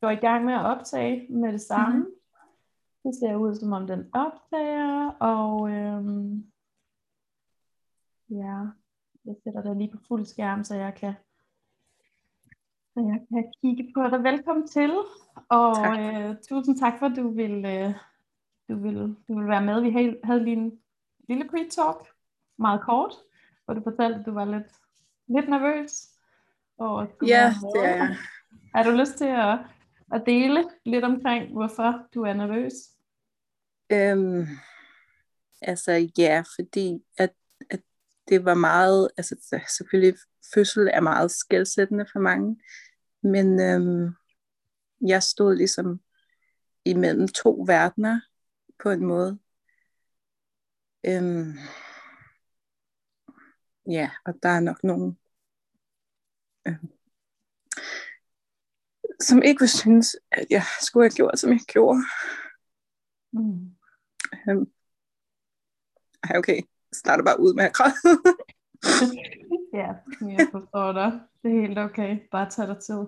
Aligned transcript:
går 0.00 0.10
i 0.10 0.16
gang 0.16 0.44
med 0.44 0.54
at 0.54 0.64
optage 0.64 1.26
med 1.30 1.52
det 1.52 1.60
samme. 1.60 1.98
Mm-hmm. 1.98 2.14
Det 3.04 3.14
ser 3.20 3.36
ud 3.36 3.54
som 3.54 3.72
om 3.72 3.86
den 3.86 4.10
optager, 4.12 5.10
og 5.10 5.70
øhm, 5.70 6.46
ja, 8.30 8.66
jeg 9.24 9.36
sætter 9.44 9.62
det 9.62 9.76
lige 9.76 9.92
på 9.92 9.98
fuld 10.08 10.24
skærm, 10.24 10.64
så 10.64 10.74
jeg 10.74 10.94
kan, 10.94 11.14
så 12.94 13.00
jeg 13.00 13.26
kan 13.28 13.52
kigge 13.62 13.92
på 13.94 14.02
dig. 14.02 14.24
Velkommen 14.24 14.68
til, 14.68 14.92
og 15.48 15.76
tak. 15.76 15.98
Øh, 15.98 16.36
tusind 16.48 16.78
tak 16.78 16.98
for, 16.98 17.06
at 17.06 17.16
du 17.16 17.30
vil, 17.30 17.64
øh, 17.64 17.94
du 18.68 18.76
vil, 18.82 19.16
du 19.28 19.38
vil 19.38 19.48
være 19.48 19.64
med. 19.64 19.80
Vi 19.80 19.90
havde, 19.90 20.20
havde 20.24 20.44
lige 20.44 20.56
en 20.56 20.80
lille 21.28 21.44
pre-talk, 21.44 22.14
meget 22.58 22.80
kort, 22.80 23.12
hvor 23.64 23.74
du 23.74 23.80
fortalte, 23.82 24.20
at 24.20 24.26
du 24.26 24.32
var 24.32 24.44
lidt, 24.44 24.72
lidt 25.26 25.48
nervøs. 25.48 26.08
Og 26.78 27.08
ja, 27.26 27.54
det 27.74 27.84
er 27.84 27.96
jeg. 27.96 28.16
Har 28.74 28.82
du 28.82 28.90
lyst 28.90 29.14
til 29.14 29.24
at, 29.24 29.58
at 30.12 30.22
dele 30.26 30.64
lidt 30.84 31.04
omkring, 31.04 31.52
hvorfor 31.52 32.08
du 32.14 32.22
er 32.22 32.32
nervøs? 32.32 32.74
Øhm, 33.92 34.46
altså 35.62 36.10
ja, 36.18 36.42
fordi 36.56 37.04
at, 37.18 37.32
at 37.70 37.80
det 38.28 38.44
var 38.44 38.54
meget, 38.54 39.10
altså 39.16 39.64
selvfølgelig 39.78 40.18
fødsel 40.54 40.90
er 40.92 41.00
meget 41.00 41.30
skældsættende 41.30 42.06
for 42.12 42.20
mange, 42.20 42.62
men 43.22 43.60
øhm, 43.60 44.14
jeg 45.00 45.22
stod 45.22 45.56
ligesom 45.56 46.00
imellem 46.84 47.28
to 47.28 47.64
verdener 47.66 48.20
på 48.82 48.90
en 48.90 49.06
måde. 49.06 49.38
Øhm, 51.06 51.54
ja, 53.90 54.10
og 54.24 54.34
der 54.42 54.48
er 54.48 54.60
nok 54.60 54.84
nogen, 54.84 55.18
øhm, 56.66 56.97
som 59.20 59.42
ikke 59.42 59.60
vil 59.60 59.68
synes, 59.68 60.16
at 60.32 60.46
jeg 60.50 60.62
skulle 60.80 61.04
have 61.04 61.16
gjort, 61.16 61.38
som 61.38 61.50
jeg 61.50 61.60
gjorde. 61.60 61.98
Mm. 63.32 63.76
Øhm, 64.48 64.72
ej, 66.24 66.36
okay. 66.36 66.56
Jeg 66.56 66.64
starter 66.94 67.24
bare 67.24 67.40
ud 67.40 67.54
med 67.54 67.64
at 67.64 67.72
græde. 67.72 67.94
ja, 69.80 69.92
jeg 70.36 70.48
forstår 70.52 70.92
dig. 70.92 71.20
Det 71.42 71.56
er 71.56 71.60
helt 71.60 71.78
okay. 71.78 72.18
Bare 72.30 72.50
tag 72.50 72.68
dig 72.68 72.78
tid. 72.80 73.06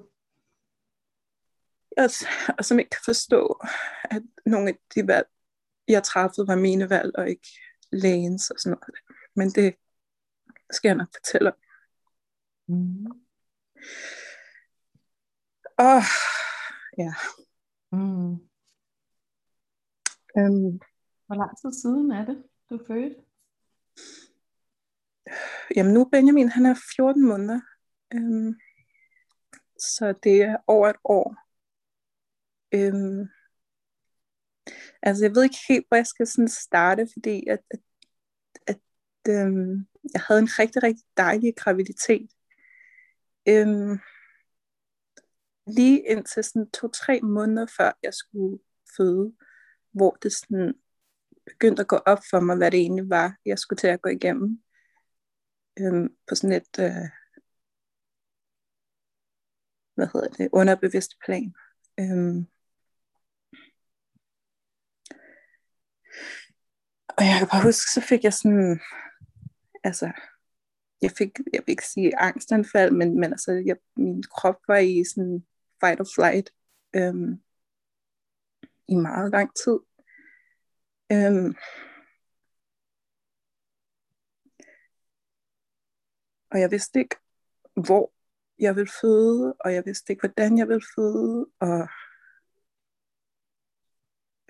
Jeg, 1.96 2.10
og 2.58 2.64
som 2.64 2.78
ikke 2.78 2.90
kan 2.90 3.04
forstå, 3.04 3.60
at 4.04 4.22
nogle 4.46 4.68
af 4.68 4.78
de 4.94 5.06
valg, 5.06 5.26
jeg 5.88 6.02
træffede, 6.02 6.46
var 6.46 6.56
mine 6.56 6.90
valg, 6.90 7.12
og 7.18 7.28
ikke 7.28 7.48
lægens 7.92 8.50
og 8.50 8.58
sådan 8.58 8.78
noget. 8.78 8.94
Men 9.36 9.50
det 9.50 9.74
skal 10.70 10.88
jeg 10.88 10.96
nok 10.96 11.08
fortælle 11.14 11.52
om. 11.52 11.58
Mm. 12.68 13.06
Og 15.80 16.02
ja. 16.98 17.12
Mm. 17.92 18.32
Øhm, 20.38 20.80
hvor 21.26 21.34
lang 21.34 21.58
tid 21.60 21.72
siden 21.80 22.10
er 22.10 22.24
det, 22.24 22.44
du 22.70 22.74
er 22.74 22.84
født? 22.86 23.16
Jamen 25.76 25.94
nu 25.94 26.04
Benjamin, 26.04 26.48
han 26.48 26.66
er 26.66 26.74
14 26.96 27.26
måneder. 27.26 27.60
Øhm, 28.14 28.54
så 29.78 30.14
det 30.22 30.42
er 30.42 30.56
over 30.66 30.88
et 30.88 30.96
år. 31.04 31.36
Øhm, 32.74 33.28
altså 35.02 35.24
jeg 35.24 35.34
ved 35.34 35.42
ikke 35.42 35.58
helt, 35.68 35.86
hvor 35.88 35.96
jeg 35.96 36.06
skal 36.06 36.26
sådan 36.26 36.48
starte, 36.48 37.08
fordi 37.12 37.46
at, 37.46 37.62
at, 37.70 37.80
at 38.66 38.80
øhm, 39.28 39.86
jeg 40.14 40.22
havde 40.28 40.40
en 40.40 40.58
rigtig, 40.58 40.82
rigtig 40.82 41.04
dejlig 41.16 41.54
graviditet. 41.56 42.30
Øhm, 43.48 44.00
lige 45.72 46.00
indtil 46.08 46.44
sådan 46.44 46.70
to-tre 46.70 47.20
måneder 47.20 47.66
før 47.76 47.92
jeg 48.02 48.14
skulle 48.14 48.58
føde, 48.96 49.32
hvor 49.92 50.10
det 50.22 50.32
sådan 50.32 50.74
begyndte 51.46 51.80
at 51.80 51.88
gå 51.88 51.96
op 51.96 52.18
for 52.30 52.40
mig, 52.40 52.56
hvad 52.56 52.70
det 52.70 52.80
egentlig 52.80 53.10
var, 53.10 53.36
jeg 53.46 53.58
skulle 53.58 53.78
til 53.78 53.86
at 53.86 54.02
gå 54.02 54.08
igennem. 54.08 54.62
Øhm, 55.78 56.08
på 56.28 56.34
sådan 56.34 56.56
et, 56.56 56.78
øh, 56.80 57.08
hvad 59.94 60.08
hedder 60.12 60.28
det, 60.28 60.48
underbevidst 60.52 61.14
plan. 61.24 61.54
Øhm, 62.00 62.46
og 67.08 67.22
jeg 67.26 67.38
kan 67.38 67.48
bare 67.52 67.62
huske, 67.62 67.90
så 67.94 68.00
fik 68.00 68.24
jeg 68.24 68.32
sådan, 68.32 68.80
altså, 69.84 70.12
jeg 71.02 71.10
fik, 71.10 71.30
jeg 71.52 71.62
vil 71.66 71.72
ikke 71.72 71.88
sige 71.88 72.18
angstanfald, 72.18 72.90
men, 72.92 73.20
men 73.20 73.32
altså, 73.32 73.52
jeg, 73.66 73.76
min 73.96 74.22
krop 74.22 74.56
var 74.68 74.76
i 74.76 75.04
sådan 75.14 75.46
fight 75.80 76.00
or 76.00 76.08
flight 76.14 76.50
øhm, 76.96 77.42
i 78.88 78.94
meget 78.94 79.30
lang 79.30 79.56
tid. 79.56 79.78
Øhm, 81.12 81.54
og 86.50 86.60
jeg 86.60 86.70
vidste 86.70 86.98
ikke, 86.98 87.16
hvor 87.74 88.12
jeg 88.58 88.76
ville 88.76 88.90
føde, 89.00 89.54
og 89.60 89.74
jeg 89.74 89.82
vidste 89.86 90.12
ikke, 90.12 90.20
hvordan 90.20 90.58
jeg 90.58 90.68
ville 90.68 90.86
føde, 90.96 91.46
og 91.60 91.88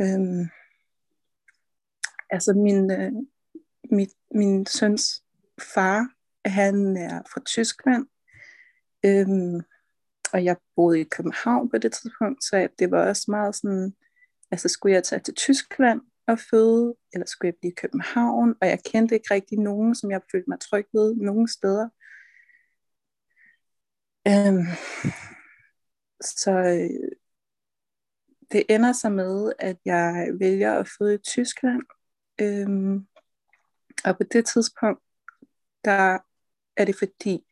øhm, 0.00 0.48
altså 2.30 2.52
min, 2.52 2.90
øh, 2.90 3.12
mit, 3.90 4.12
min 4.30 4.66
søns 4.66 5.24
far, 5.74 6.08
han 6.44 6.96
er 6.96 7.22
fra 7.32 7.40
Tyskland, 7.46 8.06
øhm, 9.04 9.60
og 10.32 10.44
jeg 10.44 10.56
boede 10.76 11.00
i 11.00 11.04
København 11.04 11.70
på 11.70 11.78
det 11.78 11.92
tidspunkt, 11.92 12.44
så 12.44 12.68
det 12.78 12.90
var 12.90 13.08
også 13.08 13.24
meget 13.28 13.54
sådan, 13.56 13.94
altså 14.50 14.68
skulle 14.68 14.94
jeg 14.94 15.04
tage 15.04 15.20
til 15.20 15.34
Tyskland, 15.34 16.00
at 16.28 16.38
føde, 16.50 16.94
eller 17.12 17.26
skulle 17.26 17.46
jeg 17.46 17.54
blive 17.60 17.72
i 17.72 17.74
København, 17.74 18.54
og 18.60 18.68
jeg 18.68 18.78
kendte 18.84 19.14
ikke 19.14 19.34
rigtig 19.34 19.58
nogen, 19.58 19.94
som 19.94 20.10
jeg 20.10 20.20
følte 20.32 20.50
mig 20.50 20.60
tryg 20.60 20.86
ved 20.92 21.14
nogen 21.14 21.48
steder. 21.48 21.88
Øhm, 24.28 24.66
så 26.20 26.50
øh, 26.50 27.10
det 28.52 28.64
ender 28.68 28.92
så 28.92 29.08
med, 29.08 29.52
at 29.58 29.76
jeg 29.84 30.28
vælger 30.38 30.74
at 30.74 30.88
føde 30.98 31.14
i 31.14 31.18
Tyskland, 31.18 31.82
øhm, 32.40 33.06
og 34.04 34.16
på 34.16 34.22
det 34.32 34.46
tidspunkt, 34.46 35.02
der 35.84 36.18
er 36.76 36.84
det 36.84 36.96
fordi, 36.98 37.44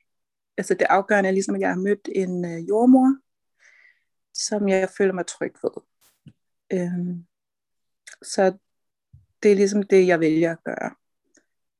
altså 0.59 0.75
det 0.75 0.87
afgørende 0.91 1.29
er 1.29 1.33
ligesom, 1.33 1.55
at 1.55 1.61
jeg 1.61 1.69
har 1.69 1.77
mødt 1.77 2.09
en 2.15 2.45
øh, 2.45 2.69
jordmor, 2.69 3.17
som 4.35 4.69
jeg 4.69 4.89
føler 4.99 5.13
mig 5.13 5.27
tryg 5.27 5.55
ved. 5.63 5.83
Øhm, 6.73 7.27
så 8.23 8.59
det 9.43 9.53
er 9.53 9.57
ligesom 9.57 9.83
det, 9.83 10.07
jeg 10.07 10.21
vælger 10.21 10.53
at 10.53 10.65
gøre. 10.65 10.95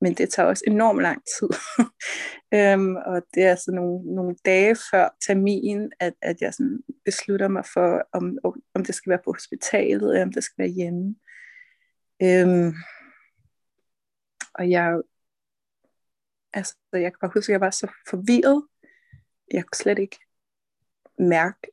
Men 0.00 0.15
det 0.15 0.31
tager 0.31 0.49
også 0.49 0.65
enormt 0.66 1.03
lang 1.03 1.22
tid. 1.39 1.49
øhm, 2.59 2.97
og 2.97 3.22
det 3.34 3.43
er 3.43 3.50
altså 3.50 3.72
nogle, 3.72 4.15
nogle 4.15 4.37
dage 4.44 4.77
før 4.91 5.16
termin, 5.27 5.93
at, 6.00 6.15
at 6.22 6.41
jeg 6.41 6.55
sådan 6.55 6.81
beslutter 7.05 7.49
mig 7.49 7.65
for, 7.72 8.09
om, 8.12 8.39
om 8.75 8.84
det 8.84 8.95
skal 8.95 9.10
være 9.10 9.21
på 9.25 9.33
hospitalet, 9.33 10.09
eller 10.09 10.22
om 10.22 10.33
det 10.33 10.45
skal 10.45 10.59
være 10.59 10.75
hjemme. 10.75 11.16
Øhm, 12.22 12.75
og 14.55 14.71
jeg, 14.71 15.00
altså, 16.58 16.76
jeg 16.92 17.12
kan 17.12 17.19
bare 17.20 17.30
huske, 17.34 17.50
at 17.50 17.54
jeg 17.54 17.60
var 17.60 17.70
så 17.70 17.86
forvirret. 18.10 18.66
Jeg 19.52 19.64
kunne 19.64 19.76
slet 19.76 19.98
ikke 19.98 20.19
mærke, 21.19 21.70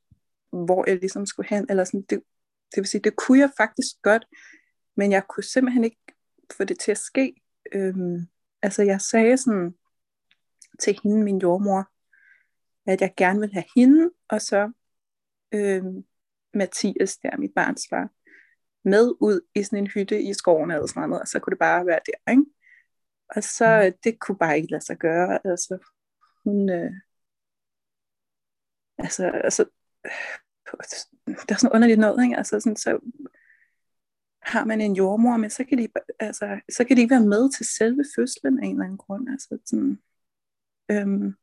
hvor 0.52 0.90
jeg 0.90 0.98
ligesom 0.98 1.26
skulle 1.26 1.50
hen. 1.50 1.66
Eller 1.70 1.84
sådan, 1.84 2.06
det, 2.10 2.24
det 2.72 2.78
vil 2.78 2.86
sige, 2.86 3.02
det 3.02 3.16
kunne 3.16 3.40
jeg 3.40 3.52
faktisk 3.58 4.02
godt, 4.02 4.26
men 4.98 5.12
jeg 5.12 5.24
kunne 5.30 5.44
simpelthen 5.44 5.84
ikke 5.84 6.02
få 6.58 6.64
det 6.64 6.80
til 6.80 6.92
at 6.92 6.98
ske. 6.98 7.36
Øhm, 7.74 8.28
altså 8.62 8.84
jeg 8.84 9.02
sagde 9.02 9.38
sådan 9.38 9.76
til 10.80 11.00
hende, 11.04 11.24
min 11.24 11.38
jordmor, 11.38 11.92
at 12.92 13.02
jeg 13.02 13.14
gerne 13.18 13.40
ville 13.40 13.54
have 13.54 13.66
hende, 13.76 14.12
og 14.30 14.42
så 14.42 14.72
øhm, 15.52 16.06
Mathias, 16.54 17.18
der 17.18 17.38
mit 17.38 17.52
barns 17.56 17.88
far, 17.90 18.10
med 18.90 19.14
ud 19.20 19.42
i 19.56 19.64
sådan 19.64 19.80
en 19.80 19.88
hytte 19.88 20.22
i 20.22 20.34
skoven 20.34 20.72
eller 20.72 20.88
sådan 20.88 21.10
noget, 21.10 21.22
og 21.22 21.28
så 21.28 21.40
kunne 21.40 21.52
det 21.52 21.60
bare 21.60 21.86
være 21.86 22.00
der, 22.06 22.32
ikke? 22.32 22.46
Og 23.30 23.44
så, 23.44 23.92
mm. 23.92 24.00
det 24.04 24.20
kunne 24.20 24.38
bare 24.38 24.58
ikke 24.58 24.72
lade 24.72 24.86
sig 24.86 24.98
gøre, 24.98 25.40
altså 25.48 25.78
hun, 26.44 26.70
øh, 26.70 26.92
altså, 28.98 29.26
altså, 29.44 29.66
der 31.26 31.54
er 31.54 31.58
sådan 31.58 31.76
underligt 31.76 32.00
noget, 32.00 32.24
ikke? 32.24 32.38
Altså 32.38 32.60
sådan, 32.60 32.76
så 32.76 33.00
har 34.42 34.66
man 34.66 34.82
en 34.82 34.96
jordmor, 34.96 35.38
men 35.38 35.50
så 35.50 35.64
kan, 35.64 35.78
de, 35.78 35.88
altså, 36.20 36.60
så 36.70 36.84
kan 36.84 36.98
de 36.98 37.02
ikke 37.02 37.16
være 37.16 37.26
med 37.26 37.52
til 37.52 37.66
selve 37.66 38.04
fødslen 38.16 38.60
af 38.60 38.66
en 38.66 38.72
eller 38.72 38.86
anden 38.86 38.98
grund. 38.98 39.30
Altså, 39.30 39.58
sådan, 39.66 40.00
øhm, 40.92 41.36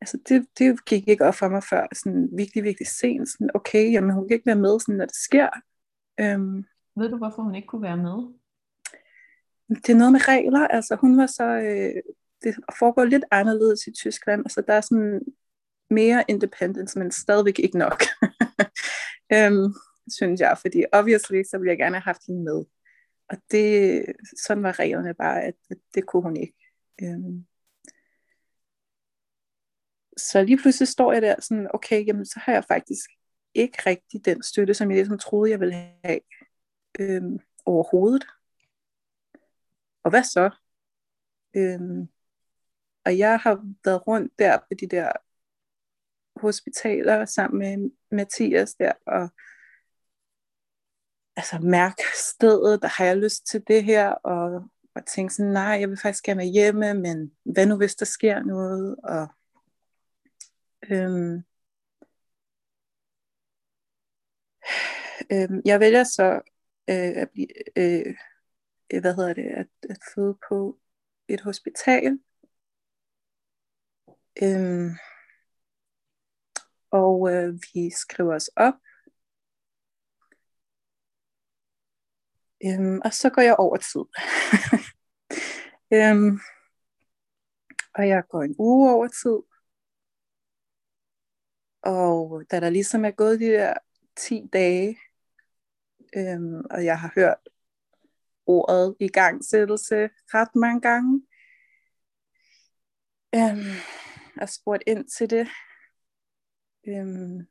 altså 0.00 0.18
det, 0.28 0.46
det 0.58 0.84
gik 0.84 1.08
ikke 1.08 1.24
op 1.24 1.34
for 1.34 1.48
mig 1.48 1.62
før, 1.64 1.86
sådan 1.92 2.28
virkelig, 2.32 2.64
virkelig 2.64 2.88
sent. 2.88 3.28
Sådan, 3.28 3.50
okay, 3.54 3.92
jamen 3.92 4.14
hun 4.14 4.28
kan 4.28 4.34
ikke 4.34 4.46
være 4.46 4.56
med, 4.56 4.80
sådan, 4.80 4.94
når 4.94 5.06
det 5.06 5.16
sker. 5.16 5.48
Øhm, 6.20 6.64
Ved 6.96 7.08
du, 7.10 7.16
hvorfor 7.16 7.42
hun 7.42 7.54
ikke 7.54 7.68
kunne 7.68 7.82
være 7.82 7.96
med? 7.96 8.39
Det 9.70 9.88
er 9.90 9.96
noget 9.96 10.12
med 10.12 10.28
regler. 10.28 10.66
Altså 10.66 10.96
hun 10.96 11.16
var 11.16 11.26
så, 11.26 11.44
øh, 11.44 12.02
det 12.42 12.54
foregår 12.78 13.04
lidt 13.04 13.24
anderledes 13.30 13.86
i 13.86 13.92
Tyskland. 13.92 14.40
Altså 14.40 14.62
der 14.66 14.74
er 14.74 14.80
sådan 14.80 15.20
mere 15.90 16.24
independence, 16.28 16.98
men 16.98 17.10
stadigvæk 17.10 17.58
ikke 17.58 17.78
nok. 17.78 18.02
øhm, 19.34 19.74
synes 20.08 20.40
jeg, 20.40 20.58
fordi 20.60 20.84
obviously, 20.92 21.42
så 21.42 21.58
ville 21.58 21.70
jeg 21.70 21.78
gerne 21.78 21.96
have 21.96 22.02
haft 22.02 22.26
hende 22.26 22.42
med. 22.42 22.64
Og 23.28 23.36
det, 23.50 24.04
sådan 24.44 24.62
var 24.62 24.78
reglerne 24.78 25.14
bare, 25.14 25.42
at, 25.42 25.54
at 25.70 25.76
det 25.94 26.06
kunne 26.06 26.22
hun 26.22 26.36
ikke. 26.36 26.56
Øhm. 27.02 27.46
Så 30.16 30.42
lige 30.42 30.58
pludselig 30.58 30.88
står 30.88 31.12
jeg 31.12 31.22
der 31.22 31.34
sådan, 31.40 31.68
okay, 31.74 32.06
jamen 32.06 32.26
så 32.26 32.40
har 32.40 32.52
jeg 32.52 32.64
faktisk 32.64 33.10
ikke 33.54 33.78
rigtig 33.86 34.24
den 34.24 34.42
støtte, 34.42 34.74
som 34.74 34.90
jeg 34.90 34.96
ligesom 34.96 35.18
troede, 35.18 35.50
jeg 35.50 35.60
ville 35.60 35.74
have 36.04 36.20
øhm, 37.00 37.38
overhovedet. 37.66 38.26
Og 40.04 40.10
hvad 40.10 40.24
så? 40.24 40.50
Øhm, 41.56 42.08
og 43.04 43.18
jeg 43.18 43.38
har 43.38 43.66
været 43.84 44.06
rundt 44.06 44.38
der 44.38 44.58
på 44.58 44.74
de 44.80 44.86
der 44.86 45.12
hospitaler 46.36 47.24
sammen 47.24 47.58
med 47.58 47.90
Mathias 48.10 48.74
der, 48.74 48.92
og 49.06 49.28
altså 51.36 51.58
mærke 51.58 52.02
stedet, 52.14 52.82
der 52.82 52.88
har 52.88 53.04
jeg 53.04 53.16
lyst 53.16 53.46
til 53.46 53.62
det 53.66 53.84
her, 53.84 54.10
og, 54.10 54.68
og 54.94 55.06
tænke 55.06 55.34
sådan, 55.34 55.52
nej, 55.52 55.76
jeg 55.80 55.88
vil 55.88 55.98
faktisk 56.02 56.24
gerne 56.24 56.38
være 56.38 56.46
hjemme, 56.46 56.94
men 56.94 57.32
hvad 57.42 57.66
nu 57.66 57.76
hvis 57.76 57.94
der 57.94 58.06
sker 58.06 58.42
noget, 58.42 58.96
og 58.96 59.28
øhm, 60.90 61.42
øhm, 65.32 65.62
jeg 65.64 65.80
vælger 65.80 66.04
så 66.04 66.40
øh, 66.90 67.22
at 67.22 67.30
blive, 67.30 67.48
øh, 67.78 68.16
Øh, 68.94 69.00
hvad 69.00 69.14
hedder 69.14 69.34
det, 69.34 69.46
at, 69.46 69.68
at 69.90 69.98
føde 70.14 70.38
på 70.48 70.78
et 71.28 71.40
hospital, 71.40 72.18
øhm, 74.42 74.90
og 76.90 77.32
øh, 77.32 77.54
vi 77.74 77.90
skriver 77.90 78.34
os 78.34 78.50
op, 78.56 78.74
Øhm, 82.64 83.00
og 83.04 83.12
så 83.12 83.30
går 83.30 83.42
jeg 83.42 83.56
over 83.58 83.76
tid. 83.76 84.04
øhm, 85.96 86.38
og 87.94 88.08
jeg 88.08 88.22
går 88.28 88.42
en 88.42 88.54
uge 88.58 88.92
over 88.94 89.08
tid. 89.08 89.38
Og 91.82 92.42
da 92.50 92.60
der 92.60 92.70
ligesom 92.70 93.04
er 93.04 93.10
gået 93.10 93.40
de 93.40 93.46
der 93.46 93.74
10 94.16 94.48
dage, 94.52 94.98
øhm, 96.16 96.64
og 96.70 96.84
jeg 96.84 97.00
har 97.00 97.12
hørt 97.14 97.48
ordet 98.46 98.96
i 99.00 99.08
gangsættelse 99.08 100.10
ret 100.34 100.56
mange 100.56 100.80
gange, 100.80 101.22
øhm, 103.34 103.76
og 104.40 104.48
spurgt 104.48 104.82
ind 104.86 105.08
til 105.08 105.30
det, 105.30 105.48
øhm, 106.88 107.48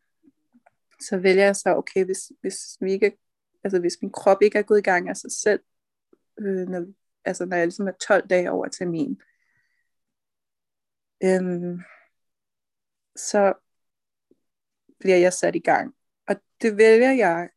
så 1.00 1.18
vælger 1.18 1.44
jeg 1.44 1.56
så, 1.56 1.76
okay, 1.76 2.06
hvis, 2.06 2.32
hvis 2.42 2.78
vi 2.82 2.92
ikke 2.92 3.18
altså 3.64 3.80
hvis 3.80 3.98
min 4.02 4.12
krop 4.12 4.42
ikke 4.42 4.58
er 4.58 4.64
gået 4.64 4.80
i 4.80 4.82
gang 4.82 5.10
af 5.10 5.18
sig 5.18 5.32
selv, 5.32 5.64
øh, 6.40 6.68
når, 6.68 6.86
altså 7.26 7.46
når 7.46 7.58
jeg 7.58 7.68
ligesom 7.68 7.88
er 7.88 7.92
12 7.92 8.28
dage 8.28 8.52
over 8.52 8.68
termin, 8.68 9.22
øhm, 11.24 11.80
så 13.16 13.54
bliver 15.00 15.18
jeg 15.18 15.34
sat 15.34 15.56
i 15.56 15.60
gang. 15.60 15.96
Og 16.28 16.36
det 16.62 16.78
vælger 16.78 17.12
jeg, 17.12 17.50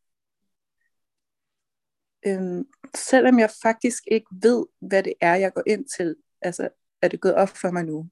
øhm, 2.27 2.65
selvom 2.97 3.39
jeg 3.39 3.51
faktisk 3.63 4.03
ikke 4.07 4.27
ved, 4.43 4.67
hvad 4.81 5.03
det 5.03 5.15
er, 5.21 5.35
jeg 5.35 5.53
går 5.53 5.63
ind 5.67 5.85
til. 5.97 6.17
Altså, 6.43 6.69
er 7.03 7.09
det 7.09 7.21
gået 7.21 7.35
op 7.35 7.49
for 7.49 7.71
mig 7.71 7.85
nu? 7.85 8.09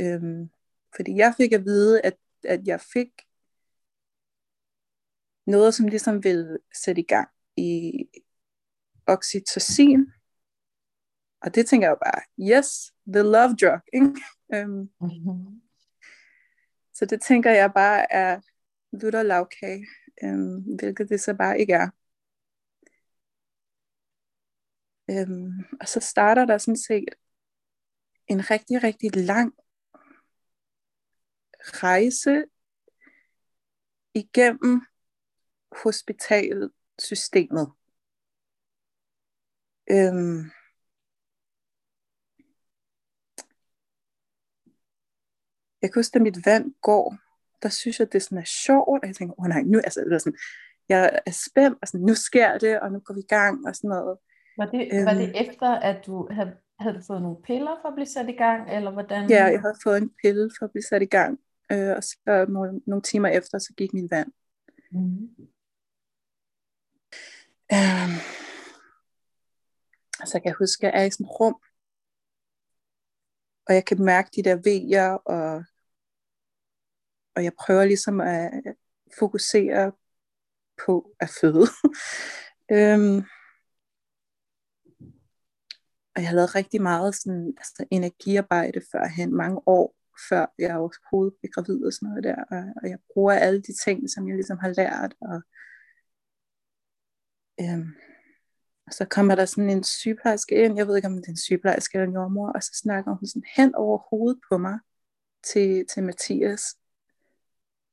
Øhm, 0.00 0.50
fordi 0.96 1.16
jeg 1.16 1.34
fik 1.36 1.52
at 1.52 1.64
vide, 1.64 2.00
at, 2.00 2.16
at 2.44 2.66
jeg 2.66 2.80
fik 2.80 3.08
noget, 5.46 5.74
som 5.74 5.88
ligesom 5.88 6.24
vil 6.24 6.58
sætte 6.84 7.00
i 7.00 7.04
gang 7.04 7.28
i 7.56 7.92
oxytocin. 9.06 10.06
Og 11.40 11.54
det 11.54 11.66
tænker 11.66 11.86
jeg 11.86 11.90
jo 11.90 11.98
bare, 12.04 12.22
yes, 12.50 12.92
the 13.06 13.22
love 13.22 13.56
drug. 13.60 13.80
Ikke? 13.92 14.64
Um, 14.64 14.90
mm-hmm. 15.00 15.60
Så 16.94 17.06
det 17.06 17.22
tænker 17.22 17.50
jeg 17.50 17.72
bare 17.74 18.12
er 18.12 18.40
lutter 18.92 19.22
lavkage, 19.22 19.86
um, 20.22 20.62
hvilket 20.78 21.08
det 21.08 21.20
så 21.20 21.34
bare 21.34 21.60
ikke 21.60 21.72
er. 21.72 21.88
Øhm, 25.10 25.52
og 25.80 25.88
så 25.88 26.00
starter 26.00 26.44
der 26.44 26.58
sådan 26.58 26.76
set 26.76 27.14
en 28.26 28.50
rigtig, 28.50 28.82
rigtig 28.82 29.16
lang 29.16 29.54
rejse 31.60 32.44
igennem 34.14 34.80
hospitalsystemet. 35.82 37.72
Øhm, 39.90 40.50
jeg 45.82 45.92
kan 45.92 46.00
huske, 46.00 46.16
at 46.16 46.22
mit 46.22 46.46
vand 46.46 46.74
går, 46.82 47.16
der 47.62 47.68
synes 47.68 47.98
jeg, 48.00 48.12
det 48.12 48.22
sådan 48.22 48.38
er 48.38 48.44
sjovt, 48.44 49.02
og 49.02 49.06
jeg 49.08 49.16
tænker, 49.16 49.34
åh 49.38 49.44
oh, 49.44 49.48
nej, 49.48 49.62
nu 49.62 49.78
altså, 49.78 50.00
det 50.00 50.12
er 50.12 50.18
sådan, 50.18 50.38
jeg 50.88 51.20
er 51.26 51.30
spændt, 51.30 51.78
og 51.82 51.88
sådan, 51.88 52.06
nu 52.06 52.14
sker 52.14 52.58
det, 52.58 52.80
og 52.80 52.92
nu 52.92 52.98
går 52.98 53.14
vi 53.14 53.20
i 53.20 53.26
gang, 53.26 53.66
og 53.66 53.76
sådan 53.76 53.88
noget. 53.88 54.18
Var 54.56 54.66
det, 54.66 54.88
øhm, 54.92 55.06
var 55.06 55.14
det 55.14 55.48
efter, 55.48 55.68
at 55.68 56.06
du 56.06 56.28
havde, 56.30 56.56
havde 56.78 56.96
du 56.96 57.02
fået 57.06 57.22
nogle 57.22 57.42
piller 57.42 57.78
for 57.82 57.88
at 57.88 57.94
blive 57.94 58.06
sat 58.06 58.28
i 58.28 58.32
gang, 58.32 58.70
eller 58.76 58.90
hvordan? 58.90 59.30
Ja, 59.30 59.44
jeg 59.44 59.60
havde 59.60 59.76
fået 59.82 59.98
en 59.98 60.10
pille 60.22 60.50
for 60.58 60.64
at 60.64 60.70
blive 60.70 60.82
sat 60.82 61.02
i 61.02 61.06
gang, 61.06 61.40
øh, 61.72 61.96
og 61.96 62.02
så 62.02 62.46
nogle, 62.48 62.80
nogle 62.86 63.02
timer 63.02 63.28
efter, 63.28 63.58
så 63.58 63.72
gik 63.76 63.92
min 63.92 64.10
vand. 64.10 64.32
Mm. 64.90 65.28
Øhm, 67.72 68.16
så 70.26 70.40
kan 70.40 70.44
jeg 70.44 70.54
huske, 70.58 70.86
at 70.86 70.92
jeg 70.92 71.02
er 71.02 71.06
i 71.06 71.10
sådan 71.10 71.26
et 71.26 71.40
rum, 71.40 71.56
og 73.66 73.74
jeg 73.74 73.84
kan 73.84 74.04
mærke 74.04 74.30
de 74.36 74.42
der 74.42 74.56
vejer, 74.56 75.10
og, 75.12 75.64
og 77.36 77.44
jeg 77.44 77.52
prøver 77.60 77.84
ligesom 77.84 78.20
at 78.20 78.50
fokusere 79.18 79.92
på 80.86 81.14
at 81.20 81.30
føde. 81.40 81.66
øhm, 82.76 83.22
og 86.16 86.22
jeg 86.22 86.28
har 86.28 86.36
lavet 86.36 86.54
rigtig 86.54 86.82
meget 86.82 87.14
sådan, 87.14 87.54
altså, 87.58 87.84
energiarbejde 87.90 88.80
førhen, 88.92 89.36
mange 89.36 89.60
år 89.66 89.94
før 90.28 90.46
jeg 90.58 90.76
overhovedet 90.76 91.34
blev 91.40 91.50
gravid 91.50 91.84
og 91.84 91.92
sådan 91.92 92.08
noget 92.08 92.24
der, 92.24 92.44
og, 92.50 92.64
og 92.82 92.88
jeg 92.90 92.98
bruger 93.14 93.32
alle 93.32 93.62
de 93.62 93.74
ting, 93.84 94.10
som 94.10 94.28
jeg 94.28 94.36
ligesom 94.36 94.58
har 94.58 94.72
lært, 94.76 95.14
og 95.20 95.42
Øhm, 97.60 97.94
og 98.86 98.92
så 98.92 99.04
kommer 99.04 99.34
der 99.34 99.44
sådan 99.44 99.70
en 99.70 99.84
sygeplejerske 99.84 100.64
ind, 100.64 100.76
jeg 100.76 100.86
ved 100.86 100.96
ikke 100.96 101.08
om 101.08 101.16
det 101.16 101.26
er 101.26 101.30
en 101.30 101.36
sygeplejerske 101.36 101.98
eller 101.98 102.08
en 102.08 102.14
jordmor, 102.14 102.52
og 102.52 102.62
så 102.62 102.70
snakker 102.82 103.14
hun 103.14 103.26
sådan 103.26 103.48
hen 103.56 103.74
over 103.74 103.98
hovedet 104.10 104.40
på 104.48 104.58
mig 104.58 104.78
til, 105.42 105.86
til 105.86 106.02
Mathias. 106.02 106.62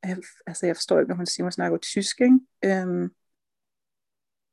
Jeg, 0.03 0.17
altså 0.47 0.65
jeg 0.65 0.75
forstår 0.75 0.99
ikke, 0.99 1.09
når 1.09 1.15
hun 1.15 1.25
siger, 1.25 1.43
hun 1.43 1.51
snakker 1.51 1.77
tysk, 1.77 2.21
ikke? 2.21 2.39
Øhm, 2.65 3.09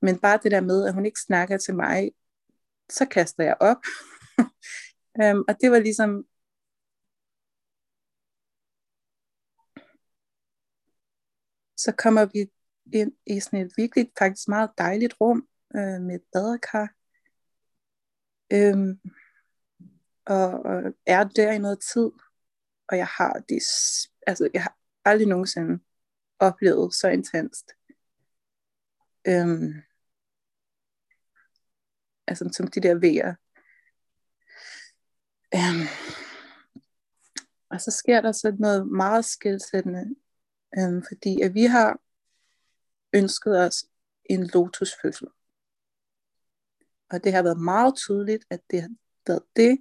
men 0.03 0.19
bare 0.19 0.41
det 0.43 0.51
der 0.51 0.61
med, 0.61 0.87
at 0.87 0.95
hun 0.95 1.07
ikke 1.07 1.21
snakker 1.21 1.57
til 1.59 1.75
mig, 1.75 2.11
så 2.91 3.07
kaster 3.07 3.45
jeg 3.45 3.57
op. 3.61 3.83
øhm, 5.23 5.45
og 5.49 5.57
det 5.61 5.71
var 5.71 5.79
ligesom, 5.79 6.25
så 11.77 11.93
kommer 11.99 12.25
vi 12.25 12.51
ind 12.99 13.13
i 13.27 13.41
sådan 13.41 13.67
et 13.67 13.73
virkelig 13.77 14.13
faktisk 14.19 14.49
meget 14.49 14.71
dejligt 14.79 15.15
rum 15.21 15.49
øh, 15.77 16.01
med 16.03 16.15
et 16.15 16.25
badekar. 16.33 16.95
Øhm, 18.53 19.01
og, 20.27 20.63
og 20.63 20.83
er 21.07 21.25
der 21.25 21.53
i 21.53 21.59
noget 21.59 21.81
tid, 21.81 22.11
og 22.89 22.97
jeg 22.97 23.07
har 23.07 23.33
det, 23.49 23.63
altså 24.27 24.51
jeg 24.55 24.63
har 24.63 24.77
aldrig 25.05 25.29
nogensinde 25.29 25.85
oplevet 26.39 26.95
så 26.95 27.09
intenst. 27.09 27.71
Øhm, 29.27 29.75
altså 32.29 32.49
som 32.53 32.67
de 32.67 32.81
der 32.81 32.95
vejer. 32.95 33.35
Øhm, 35.55 35.87
og 37.71 37.81
så 37.81 37.91
sker 37.91 38.21
der 38.21 38.33
så 38.33 38.57
noget 38.59 38.89
meget 38.89 39.25
skilsættende, 39.25 40.15
øhm, 40.79 41.03
fordi 41.09 41.41
at 41.41 41.55
vi 41.55 41.65
har 41.65 42.01
ønsket 43.13 43.61
os 43.61 43.85
en 44.25 44.47
lotusfødsel. 44.47 45.29
Og 47.11 47.25
det 47.25 47.33
har 47.33 47.43
været 47.43 47.61
meget 47.61 47.97
tydeligt, 47.97 48.45
at 48.51 48.61
det 48.71 48.83
har 48.83 48.91
været 49.27 49.43
det, 49.57 49.79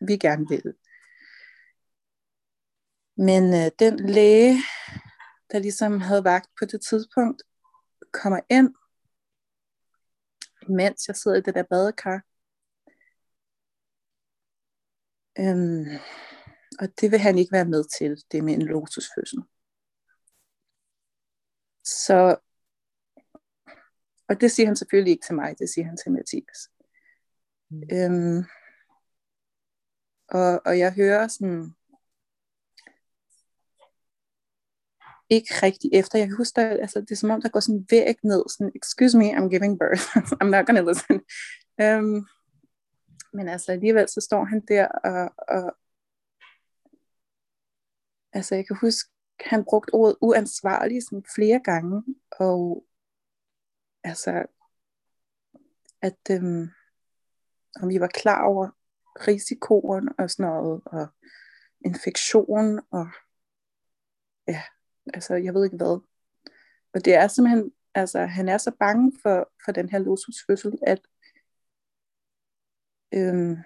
vi 0.00 0.16
gerne 0.16 0.48
vil. 0.48 0.74
Men 3.16 3.54
øh, 3.54 3.70
den 3.78 4.06
læge, 4.06 4.56
der 5.52 5.58
ligesom 5.58 6.00
havde 6.00 6.24
vagt 6.24 6.50
på 6.58 6.64
det 6.64 6.80
tidspunkt, 6.80 7.42
kommer 8.12 8.40
ind, 8.50 8.74
mens 10.68 11.08
jeg 11.08 11.16
sidder 11.16 11.36
i 11.36 11.40
det 11.40 11.54
der 11.54 11.62
badekar. 11.70 12.22
Øhm, 15.38 15.86
Og 16.80 16.88
det 17.00 17.10
vil 17.10 17.18
han 17.18 17.38
ikke 17.38 17.52
være 17.52 17.64
med 17.64 17.84
til, 17.98 18.24
det 18.32 18.44
med 18.44 18.54
en 18.54 18.62
lotusfødsel. 18.62 19.38
Så, 21.84 22.36
og 24.28 24.40
det 24.40 24.50
siger 24.50 24.66
han 24.66 24.76
selvfølgelig 24.76 25.10
ikke 25.10 25.26
til 25.26 25.34
mig, 25.34 25.58
det 25.58 25.68
siger 25.70 25.84
han 25.86 25.96
til 25.96 26.12
Mathias. 26.12 26.70
Mm. 27.70 27.82
Øhm, 27.92 28.44
og, 30.28 30.62
og 30.64 30.78
jeg 30.78 30.94
hører 30.94 31.28
sådan, 31.28 31.76
ikke 35.30 35.54
rigtig 35.62 35.90
efter. 35.92 36.18
Jeg 36.18 36.28
kan 36.28 36.36
huske, 36.36 36.60
at 36.60 36.80
altså, 36.80 37.00
det 37.00 37.10
er 37.10 37.16
som 37.16 37.30
om, 37.30 37.42
der 37.42 37.48
går 37.48 37.60
sådan 37.60 37.86
væg 37.90 38.16
ned, 38.24 38.42
sådan, 38.48 38.72
excuse 38.74 39.18
me, 39.18 39.36
I'm 39.36 39.48
giving 39.48 39.78
birth, 39.78 40.04
altså, 40.18 40.36
I'm 40.42 40.46
not 40.46 40.66
gonna 40.66 40.90
listen. 40.90 41.16
Um, 41.82 42.26
men 43.32 43.48
altså 43.48 43.72
alligevel, 43.72 44.08
så 44.08 44.20
står 44.20 44.44
han 44.44 44.60
der, 44.68 44.88
og, 44.88 45.34
og 45.48 45.76
altså 48.32 48.54
jeg 48.54 48.66
kan 48.66 48.76
huske, 48.80 49.10
han 49.40 49.64
brugte 49.64 49.94
ordet 49.94 50.16
uansvarlig 50.20 51.02
sådan 51.02 51.24
flere 51.34 51.60
gange, 51.64 52.04
og 52.30 52.84
altså, 54.04 54.46
at 56.02 56.18
øhm, 56.30 56.68
om 57.82 57.88
vi 57.88 58.00
var 58.00 58.10
klar 58.14 58.44
over 58.44 58.68
risikoen 59.28 60.08
og 60.18 60.30
sådan 60.30 60.52
noget, 60.52 60.82
og 60.86 61.06
infektion, 61.84 62.80
og 62.90 63.06
ja, 64.48 64.62
altså 65.14 65.34
jeg 65.34 65.54
ved 65.54 65.64
ikke 65.64 65.76
hvad. 65.76 66.00
Og 66.94 67.04
det 67.04 67.14
er 67.14 67.28
simpelthen, 67.28 67.72
altså 67.94 68.26
han 68.26 68.48
er 68.48 68.58
så 68.58 68.72
bange 68.80 69.12
for, 69.22 69.50
for 69.64 69.72
den 69.72 69.88
her 69.88 69.98
lotusfødsel, 69.98 70.78
at 70.82 71.00
øhm, 73.14 73.56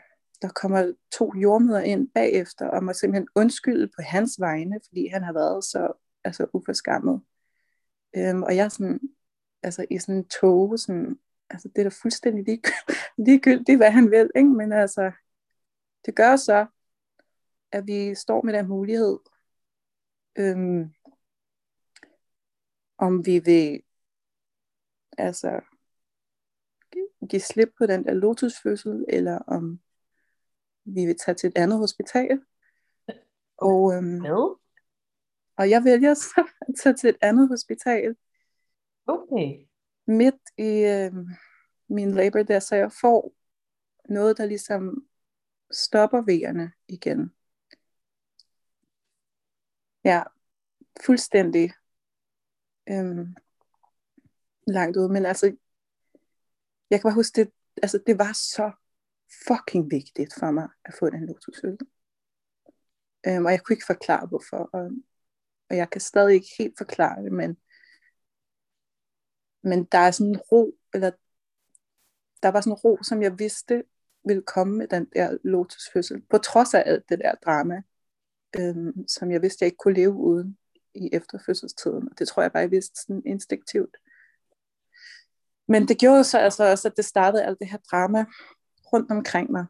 der 0.42 0.48
kommer 0.48 0.92
to 1.12 1.32
jordmøder 1.36 1.80
ind 1.80 2.08
bagefter, 2.08 2.68
og 2.68 2.84
må 2.84 2.92
simpelthen 2.92 3.28
undskylde 3.34 3.88
på 3.88 4.02
hans 4.02 4.40
vegne, 4.40 4.80
fordi 4.88 5.06
han 5.06 5.22
har 5.22 5.32
været 5.32 5.64
så 5.64 5.92
altså, 6.24 6.46
uforskammet. 6.52 7.22
Øhm, 8.16 8.42
og 8.42 8.56
jeg 8.56 8.64
er 8.64 8.68
sådan, 8.68 9.00
altså 9.62 9.86
i 9.90 9.98
sådan 9.98 10.14
en 10.14 10.28
tog, 10.28 10.78
sådan, 10.78 11.18
altså 11.50 11.68
det 11.68 11.78
er 11.78 11.82
da 11.82 11.96
fuldstændig 12.02 12.44
ligegyldigt, 12.44 12.98
ligegyldigt, 13.26 13.78
hvad 13.78 13.90
han 13.90 14.10
vil, 14.10 14.30
ikke? 14.36 14.48
men 14.48 14.72
altså, 14.72 15.12
det 16.06 16.16
gør 16.16 16.36
så, 16.36 16.66
at 17.72 17.86
vi 17.86 18.14
står 18.14 18.42
med 18.42 18.52
den 18.52 18.68
mulighed, 18.68 19.18
øhm, 20.38 20.92
om 23.02 23.26
vi 23.26 23.38
vil 23.38 23.82
altså 25.18 25.60
give 27.30 27.40
slip 27.40 27.72
på 27.78 27.86
den 27.86 28.04
der 28.04 28.14
lotusfødsel, 28.14 29.04
eller 29.08 29.38
om 29.38 29.80
vi 30.84 31.06
vil 31.06 31.16
tage 31.18 31.34
til 31.34 31.48
et 31.48 31.58
andet 31.58 31.78
hospital. 31.78 32.40
Og, 33.56 33.94
øhm, 33.94 34.20
Hvad? 34.20 34.58
og 35.56 35.70
jeg 35.70 35.84
vælger 35.84 36.14
så 36.14 36.48
at 36.68 36.74
tage 36.82 36.94
til 36.94 37.08
et 37.10 37.16
andet 37.22 37.48
hospital. 37.48 38.16
Okay. 39.06 39.66
Midt 40.06 40.42
i 40.58 40.84
øhm, 40.84 41.26
min 41.88 42.14
labor 42.14 42.42
der, 42.42 42.58
så 42.58 42.76
jeg 42.76 42.92
får 43.00 43.34
noget, 44.08 44.38
der 44.38 44.46
ligesom 44.46 45.06
stopper 45.70 46.22
vejerne 46.22 46.72
igen. 46.88 47.32
Ja, 50.04 50.22
fuldstændig 51.04 51.72
øhm, 52.92 53.36
langt 54.66 54.96
ud. 54.96 55.08
Men 55.08 55.26
altså, 55.26 55.46
jeg 56.90 57.00
kan 57.00 57.08
bare 57.08 57.14
huske, 57.14 57.40
det, 57.40 57.52
altså, 57.82 57.98
det 58.06 58.18
var 58.18 58.32
så 58.32 58.72
fucking 59.48 59.90
vigtigt 59.90 60.34
for 60.38 60.50
mig 60.50 60.68
at 60.84 60.94
få 60.98 61.10
den 61.10 61.26
lotusøl. 61.26 61.78
Øhm, 63.26 63.44
og 63.44 63.50
jeg 63.50 63.62
kunne 63.62 63.74
ikke 63.74 63.86
forklare, 63.86 64.26
hvorfor. 64.26 64.56
Og, 64.72 64.90
og 65.70 65.76
jeg 65.76 65.90
kan 65.90 66.00
stadig 66.00 66.34
ikke 66.34 66.54
helt 66.58 66.78
forklare 66.78 67.22
det, 67.22 67.32
men, 67.32 67.56
men 69.62 69.84
der 69.84 69.98
er 69.98 70.10
sådan 70.10 70.32
en 70.32 70.40
ro, 70.40 70.78
eller 70.94 71.10
der 72.42 72.48
var 72.48 72.60
sådan 72.60 72.72
en 72.72 72.82
ro, 72.84 72.98
som 73.02 73.22
jeg 73.22 73.38
vidste 73.38 73.84
ville 74.24 74.42
komme 74.42 74.76
med 74.78 74.88
den 74.88 75.08
der 75.14 75.38
lotusfødsel, 75.44 76.22
på 76.22 76.38
trods 76.38 76.74
af 76.74 76.82
alt 76.86 77.08
det 77.08 77.18
der 77.18 77.34
drama, 77.34 77.82
øhm, 78.58 79.08
som 79.08 79.30
jeg 79.30 79.42
vidste, 79.42 79.62
jeg 79.62 79.66
ikke 79.66 79.76
kunne 79.76 79.94
leve 79.94 80.12
uden 80.12 80.58
i 80.94 81.10
efterfødselstiden. 81.12 82.08
Og 82.10 82.18
det 82.18 82.28
tror 82.28 82.42
jeg 82.42 82.52
bare, 82.52 82.60
jeg 82.60 82.70
vidste 82.70 83.00
sådan 83.00 83.22
instinktivt. 83.26 83.96
Men 85.68 85.88
det 85.88 85.98
gjorde 85.98 86.24
så 86.24 86.38
altså 86.38 86.64
også, 86.70 86.88
at 86.88 86.96
det 86.96 87.04
startede 87.04 87.44
alt 87.44 87.58
det 87.58 87.68
her 87.68 87.78
drama 87.78 88.24
rundt 88.92 89.10
omkring 89.10 89.50
mig. 89.50 89.66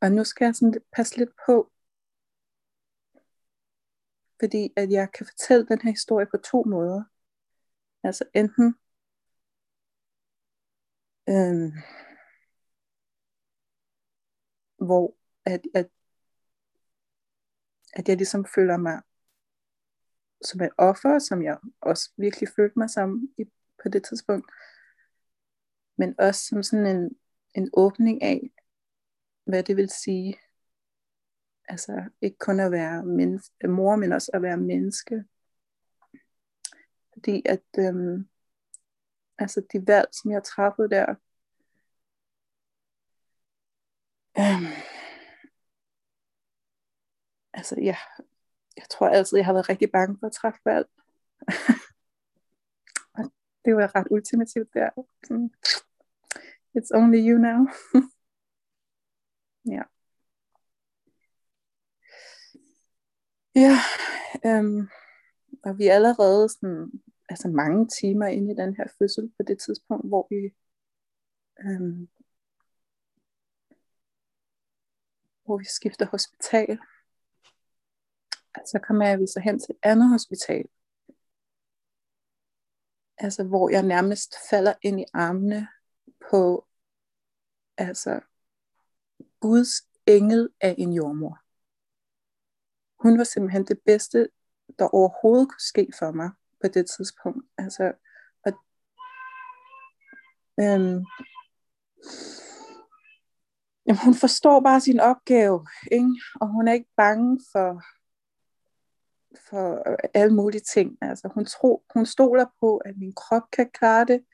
Og 0.00 0.12
nu 0.12 0.24
skal 0.24 0.44
jeg 0.44 0.54
sådan 0.54 0.74
passe 0.92 1.16
lidt 1.16 1.30
på, 1.46 1.72
fordi 4.40 4.72
at 4.76 4.90
jeg 4.90 5.12
kan 5.12 5.26
fortælle 5.26 5.66
den 5.66 5.80
her 5.80 5.90
historie 5.90 6.26
på 6.26 6.36
to 6.36 6.64
måder. 6.66 7.04
Altså 8.02 8.24
enten 8.34 8.74
øhm, 11.28 11.72
hvor 14.86 15.16
at, 15.44 15.60
at, 15.74 15.88
at 17.92 18.08
jeg 18.08 18.16
ligesom 18.16 18.46
føler 18.54 18.76
mig 18.76 19.02
som 20.44 20.60
et 20.60 20.70
offer, 20.78 21.18
som 21.18 21.42
jeg 21.42 21.58
også 21.80 22.12
virkelig 22.16 22.48
følte 22.56 22.78
mig 22.78 22.90
som 22.90 23.28
i, 23.38 23.44
på 23.82 23.88
det 23.88 24.04
tidspunkt. 24.04 24.50
Men 25.98 26.14
også 26.18 26.46
som 26.46 26.62
sådan 26.62 26.86
en, 26.86 27.16
en 27.54 27.70
åbning 27.72 28.22
af, 28.22 28.50
hvad 29.44 29.62
det 29.62 29.76
vil 29.76 29.90
sige. 29.90 30.38
Altså 31.68 32.10
ikke 32.20 32.38
kun 32.38 32.60
at 32.60 32.72
være 32.72 33.04
menneske, 33.04 33.68
mor, 33.68 33.96
men 33.96 34.12
også 34.12 34.30
at 34.34 34.42
være 34.42 34.56
menneske. 34.56 35.24
Fordi 37.12 37.42
at 37.46 37.64
øhm, 37.78 38.28
altså 39.38 39.66
de 39.72 39.86
valg, 39.86 40.08
som 40.12 40.30
jeg 40.30 40.44
træffede 40.44 40.90
der, 40.90 41.14
øhm, 44.38 44.72
altså 47.52 47.76
ja, 47.80 47.96
jeg 48.76 48.84
tror 48.90 49.08
altid, 49.08 49.38
jeg 49.38 49.46
har 49.46 49.52
været 49.52 49.68
rigtig 49.68 49.90
bange 49.92 50.16
for 50.20 50.26
at 50.26 50.32
træffe 50.32 50.60
valg. 50.64 50.86
det 53.64 53.76
var 53.76 53.96
ret 53.96 54.06
ultimativt 54.10 54.74
der. 54.74 54.90
It's 56.76 56.90
only 56.94 57.18
you 57.28 57.38
now. 57.38 57.66
ja. 59.74 59.82
Ja, 63.54 63.76
øhm, 64.46 64.88
og 65.64 65.78
vi 65.78 65.86
er 65.86 65.94
allerede 65.94 66.48
sådan, 66.48 66.92
altså 67.28 67.48
mange 67.48 67.88
timer 68.00 68.26
inde 68.26 68.52
i 68.52 68.56
den 68.56 68.76
her 68.76 68.86
fødsel 68.98 69.32
på 69.36 69.42
det 69.42 69.58
tidspunkt, 69.58 70.08
hvor 70.08 70.26
vi 70.30 70.54
øhm, 71.64 72.08
hvor 75.44 75.58
vi 75.58 75.64
skifter 75.64 76.06
hospital 76.06 76.78
så 78.64 78.78
kommer 78.78 79.16
vi 79.16 79.26
så 79.26 79.40
hen 79.40 79.58
til 79.58 79.70
et 79.70 79.78
andet 79.82 80.08
hospital. 80.08 80.64
Altså 83.18 83.44
hvor 83.44 83.70
jeg 83.70 83.82
nærmest 83.82 84.34
falder 84.50 84.74
ind 84.82 85.00
i 85.00 85.04
armene 85.14 85.68
på 86.30 86.66
altså 87.78 88.20
Guds 89.40 89.70
engel 90.06 90.48
af 90.60 90.74
en 90.78 90.92
jordmor. 90.92 91.38
Hun 93.02 93.18
var 93.18 93.24
simpelthen 93.24 93.66
det 93.66 93.80
bedste, 93.86 94.28
der 94.78 94.94
overhovedet 94.94 95.48
kunne 95.48 95.60
ske 95.60 95.88
for 95.98 96.12
mig 96.12 96.30
på 96.62 96.68
det 96.68 96.86
tidspunkt. 96.96 97.46
Altså, 97.58 97.92
og, 98.44 98.52
øhm, 100.60 101.04
jamen, 103.86 104.00
hun 104.04 104.14
forstår 104.14 104.60
bare 104.60 104.80
sin 104.80 105.00
opgave, 105.00 105.66
ikke? 105.92 106.14
og 106.40 106.48
hun 106.48 106.68
er 106.68 106.72
ikke 106.72 106.90
bange 106.96 107.40
for 107.52 107.82
for 109.50 109.90
øh, 109.90 109.96
alle 110.14 110.34
mulige 110.34 110.60
ting. 110.60 110.98
Altså, 111.02 111.28
hun, 111.34 111.44
tro, 111.44 111.84
hun 111.94 112.06
stoler 112.06 112.46
på, 112.60 112.76
at 112.76 112.96
min 112.96 113.12
krop 113.12 113.42
kan 113.52 113.70
klare 113.70 114.04
det, 114.04 114.24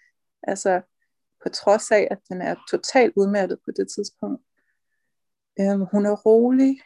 altså 0.43 0.83
på 1.43 1.49
trods 1.49 1.91
af, 1.91 2.09
at 2.11 2.19
den 2.29 2.43
er 2.43 2.55
totalt 2.71 3.13
udmattet 3.17 3.59
på 3.65 3.71
det 3.77 3.89
tidspunkt. 3.97 4.43
Øhm, 5.61 5.85
hun 5.93 6.07
er 6.07 6.17
rolig, 6.17 6.81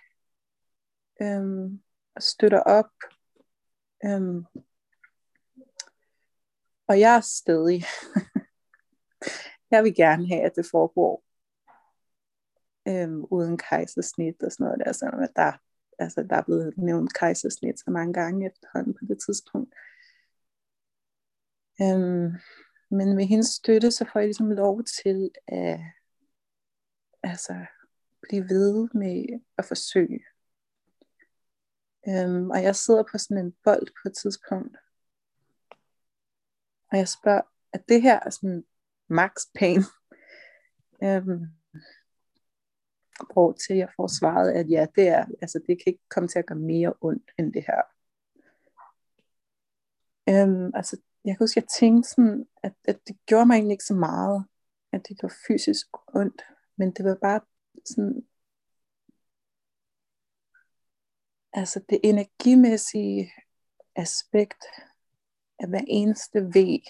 øhm, 1.23 1.83
og 2.15 2.23
støtter 2.23 2.61
op. 2.61 2.91
Øhm, 4.05 4.45
og 6.89 7.01
jeg 7.01 7.17
er 7.17 7.21
stadig. 7.21 7.85
jeg 9.71 9.85
vil 9.85 9.95
gerne 9.95 10.29
have, 10.29 10.43
at 10.43 10.57
det 10.57 10.67
foregår 10.71 11.25
øhm, 12.89 13.25
uden 13.25 13.59
kejsersnit 13.59 14.43
og 14.43 14.53
sådan 14.53 14.65
noget 14.65 14.83
der, 14.85 14.93
sådan 14.93 15.29
der 15.37 15.53
altså, 15.99 16.23
der 16.23 16.37
er 16.37 16.43
blevet 16.43 16.79
nævnt 16.79 17.15
kejsersnit 17.15 17.79
så 17.79 17.91
mange 17.91 18.13
gange 18.13 18.47
efterhånden 18.47 18.95
på 18.95 19.05
det 19.09 19.19
tidspunkt. 19.27 19.75
Øhm, 21.81 22.33
men 22.91 23.17
med 23.17 23.25
hendes 23.25 23.47
støtte, 23.47 23.91
så 23.91 24.05
får 24.13 24.21
jeg 24.21 24.27
ligesom 24.27 24.51
lov 24.51 24.83
til 25.05 25.31
at 25.49 25.81
altså, 27.23 27.67
blive 28.23 28.43
ved 28.43 28.89
med 28.95 29.41
at 29.59 29.65
forsøge 29.65 30.21
Øhm, 32.09 32.51
og 32.51 32.63
jeg 32.63 32.77
sidder 32.77 33.03
på 33.03 33.19
sådan 33.19 33.45
en 33.47 33.55
bold 33.65 33.87
på 34.03 34.09
et 34.09 34.17
tidspunkt. 34.23 34.77
Og 36.93 36.99
jeg 36.99 37.09
spørger, 37.09 37.41
at 37.73 37.89
det 37.89 38.03
her 38.03 38.21
er 38.21 38.31
sådan 38.31 38.65
max 39.09 39.33
pain? 39.55 39.81
øhm, 41.05 41.47
hvor 43.33 43.53
til 43.53 43.77
jeg 43.77 43.89
får 43.97 44.07
svaret, 44.07 44.53
at 44.53 44.71
ja, 44.71 44.87
det 44.95 45.09
er, 45.09 45.25
altså 45.43 45.59
det 45.67 45.79
kan 45.79 45.87
ikke 45.87 46.09
komme 46.09 46.29
til 46.29 46.39
at 46.39 46.47
gøre 46.47 46.59
mere 46.59 46.95
ondt 47.01 47.31
end 47.39 47.53
det 47.53 47.65
her. 47.67 47.83
Øhm, 50.29 50.71
altså, 50.75 50.97
jeg 51.25 51.37
kan 51.37 51.45
huske, 51.45 51.61
jeg 51.61 51.69
tænkte 51.81 52.11
sådan, 52.11 52.47
at, 52.63 52.75
at 52.85 52.99
det 53.07 53.17
gjorde 53.27 53.47
mig 53.47 53.55
egentlig 53.55 53.75
ikke 53.75 53.85
så 53.85 53.95
meget, 53.95 54.45
at 54.93 55.09
det 55.09 55.19
var 55.23 55.33
fysisk 55.47 55.87
ondt, 56.15 56.43
men 56.77 56.91
det 56.91 57.05
var 57.05 57.19
bare 57.23 57.41
sådan, 57.85 58.27
altså 61.53 61.81
det 61.89 62.01
energimæssige 62.05 63.33
aspekt 63.97 64.65
af 65.59 65.69
hver 65.69 65.85
eneste 65.89 66.55
væg 66.55 66.83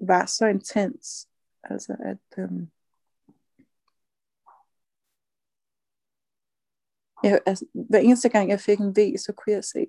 var 0.00 0.26
så 0.26 0.46
intens, 0.46 1.28
altså 1.62 1.96
at 2.00 2.38
øhm, 2.38 2.70
jeg, 7.22 7.40
altså, 7.46 7.66
hver 7.72 7.98
eneste 7.98 8.28
gang 8.28 8.50
jeg 8.50 8.60
fik 8.60 8.78
en 8.78 8.96
V, 8.96 9.16
så 9.18 9.32
kunne 9.36 9.52
jeg 9.54 9.64
se 9.64 9.86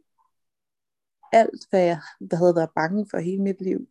alt, 1.31 1.69
hvad 1.69 1.81
jeg 1.85 2.01
hvad 2.19 2.37
havde 2.37 2.55
været 2.55 2.69
bange 2.75 3.07
for 3.09 3.17
hele 3.19 3.43
mit 3.43 3.61
liv. 3.61 3.87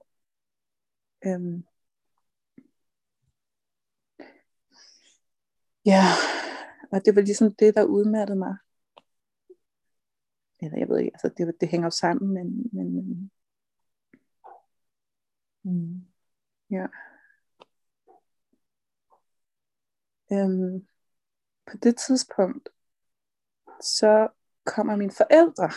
Øhm, 1.27 1.65
ja, 5.87 6.03
og 6.93 7.05
det 7.05 7.17
var 7.17 7.23
ligesom 7.23 7.55
det, 7.55 7.75
der 7.75 7.85
udmattede 7.85 8.39
mig. 8.39 8.57
Eller 10.61 10.79
jeg 10.79 10.89
ved 10.89 10.99
ikke, 10.99 11.11
altså 11.15 11.29
det, 11.37 11.61
det 11.61 11.69
hænger 11.69 11.87
jo 11.87 11.91
sammen, 11.91 12.35
men, 12.35 12.71
men 12.73 13.31
mm. 15.63 16.07
ja. 16.71 16.87
Øhm, 20.33 20.87
på 21.67 21.77
det 21.77 21.97
tidspunkt, 21.97 22.69
så 23.81 24.29
kommer 24.67 24.97
mine 24.97 25.13
forældre 25.13 25.71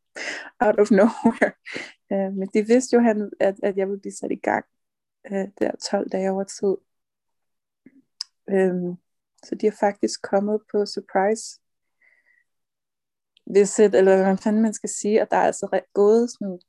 out 0.64 0.80
of 0.80 0.90
nowhere. 0.90 1.52
Øh, 2.12 2.32
men 2.32 2.48
de 2.54 2.66
vidste 2.66 2.96
jo, 2.96 3.30
at, 3.40 3.54
at 3.62 3.76
jeg 3.76 3.88
ville 3.88 4.00
blive 4.00 4.12
sat 4.12 4.30
i 4.30 4.42
gang 4.42 4.64
øh, 5.32 5.48
der 5.58 5.70
12 5.90 6.08
dage 6.08 6.30
over 6.30 6.44
tid. 6.44 6.76
Um, 8.52 8.98
så 9.44 9.54
de 9.54 9.66
er 9.66 9.76
faktisk 9.80 10.22
kommet 10.22 10.60
på 10.72 10.86
surprise 10.86 11.60
visit, 13.46 13.94
eller 13.94 14.22
hvad 14.22 14.36
fanden 14.36 14.62
man 14.62 14.74
skal 14.74 14.90
sige, 14.90 15.22
og 15.22 15.30
der 15.30 15.36
er 15.36 15.46
altså 15.46 15.80
gået 15.94 16.30
sådan, 16.30 16.60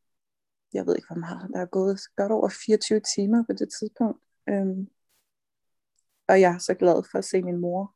jeg 0.74 0.86
ved 0.86 0.96
ikke 0.96 1.08
hvor 1.08 1.20
meget, 1.20 1.50
der 1.54 1.62
er 1.62 1.66
gået 1.66 2.00
godt 2.16 2.32
over 2.32 2.50
24 2.66 3.02
timer 3.16 3.44
på 3.44 3.54
det 3.54 3.70
tidspunkt. 3.80 4.24
Um, 4.52 4.90
og 6.28 6.42
jeg 6.42 6.54
er 6.54 6.58
så 6.58 6.74
glad 6.74 7.04
for 7.12 7.18
at 7.18 7.26
se 7.26 7.42
min 7.42 7.58
mor. 7.58 7.96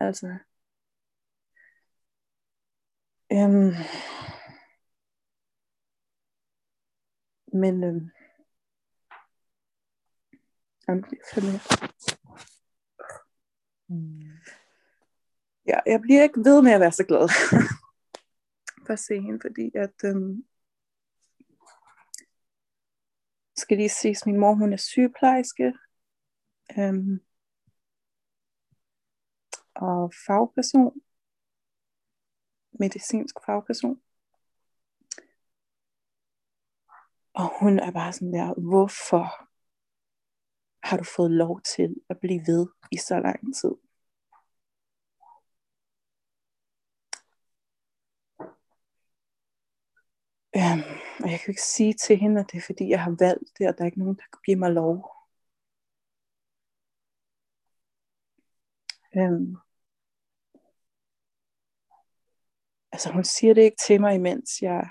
Altså, 0.00 0.38
Øhm, 3.36 3.72
men 7.52 7.84
øhm, 7.84 8.10
jamen, 10.88 11.04
mm. 13.88 14.20
ja, 15.66 15.78
jeg 15.86 16.00
bliver 16.00 16.22
ikke 16.22 16.40
ved 16.44 16.62
med 16.62 16.72
at 16.72 16.80
være 16.80 16.92
så 16.92 17.04
glad 17.04 17.28
for 18.86 18.92
at 18.92 18.98
se 18.98 19.20
hende, 19.20 19.40
fordi 19.42 19.70
at 19.74 19.94
øhm, 20.04 20.46
skal 23.56 23.76
lige 23.76 23.88
ses, 23.88 24.26
min 24.26 24.40
mor 24.40 24.54
hun 24.54 24.72
er 24.72 24.76
sygeplejerske 24.76 25.74
øhm, 26.78 27.20
og 29.74 30.12
fagperson 30.26 31.05
medicinsk 32.80 33.36
fagperson. 33.46 34.00
Og 37.34 37.60
hun 37.60 37.78
er 37.78 37.90
bare 37.90 38.12
sådan 38.12 38.32
der, 38.32 38.54
hvorfor 38.70 39.24
har 40.88 40.96
du 40.96 41.04
fået 41.16 41.30
lov 41.30 41.60
til 41.60 41.96
at 42.10 42.18
blive 42.20 42.40
ved 42.46 42.66
i 42.92 42.96
så 42.96 43.20
lang 43.20 43.56
tid? 43.56 43.74
Øhm, 50.56 50.82
og 51.24 51.30
jeg 51.30 51.40
kan 51.40 51.50
ikke 51.52 51.62
sige 51.62 51.92
til 51.94 52.16
hende, 52.16 52.40
at 52.40 52.46
det 52.52 52.58
er 52.58 52.62
fordi, 52.66 52.88
jeg 52.88 53.02
har 53.02 53.16
valgt 53.18 53.58
det, 53.58 53.68
og 53.68 53.74
der 53.78 53.82
er 53.82 53.86
ikke 53.86 53.98
nogen, 53.98 54.16
der 54.16 54.22
kan 54.32 54.40
give 54.46 54.56
mig 54.58 54.70
lov. 54.72 55.16
Øhm, 59.16 59.56
altså 62.96 63.12
hun 63.12 63.24
siger 63.24 63.54
det 63.54 63.62
ikke 63.62 63.76
til 63.86 64.00
mig, 64.00 64.14
imens 64.14 64.62
jeg 64.62 64.88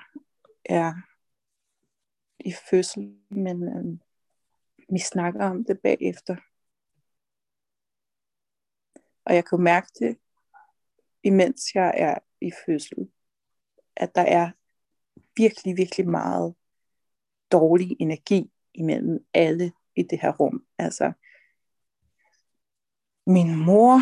er 0.66 0.94
i 2.40 2.54
fødsel, 2.70 3.20
men 3.30 3.64
øhm, 3.64 4.00
vi 4.90 5.00
snakker 5.00 5.46
om 5.46 5.66
det 5.66 5.80
bagefter. 5.80 6.36
Og 9.26 9.36
jeg 9.36 9.46
kan 9.46 9.64
mærke 9.64 9.88
det, 10.00 10.18
imens 11.24 11.76
jeg 11.76 11.94
er 11.98 12.18
i 12.42 12.52
fødsel, 12.66 13.12
at 13.96 14.16
der 14.16 14.22
er 14.22 14.52
virkelig, 15.36 15.78
virkelig 15.78 16.10
meget 16.10 16.56
dårlig 17.52 17.98
energi 18.00 18.52
imellem 18.74 19.26
alle 19.34 19.72
i 19.96 20.04
det 20.04 20.22
her 20.22 20.32
rum. 20.32 20.66
Altså, 20.78 21.14
min 23.28 23.56
mor, 23.66 24.00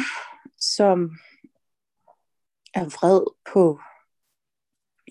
som 0.57 1.11
er 2.73 2.85
vred 2.85 3.25
på 3.53 3.79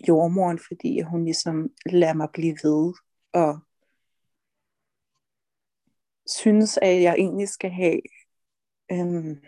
jordmoren, 0.09 0.59
fordi 0.69 1.01
hun 1.01 1.25
ligesom 1.25 1.71
lader 1.87 2.15
mig 2.15 2.29
blive 2.33 2.57
ved, 2.63 2.95
og 3.33 3.59
synes, 6.27 6.79
at 6.83 7.03
jeg 7.03 7.15
egentlig 7.15 7.49
skal 7.49 7.71
have 7.71 8.01
øhm, 8.93 9.43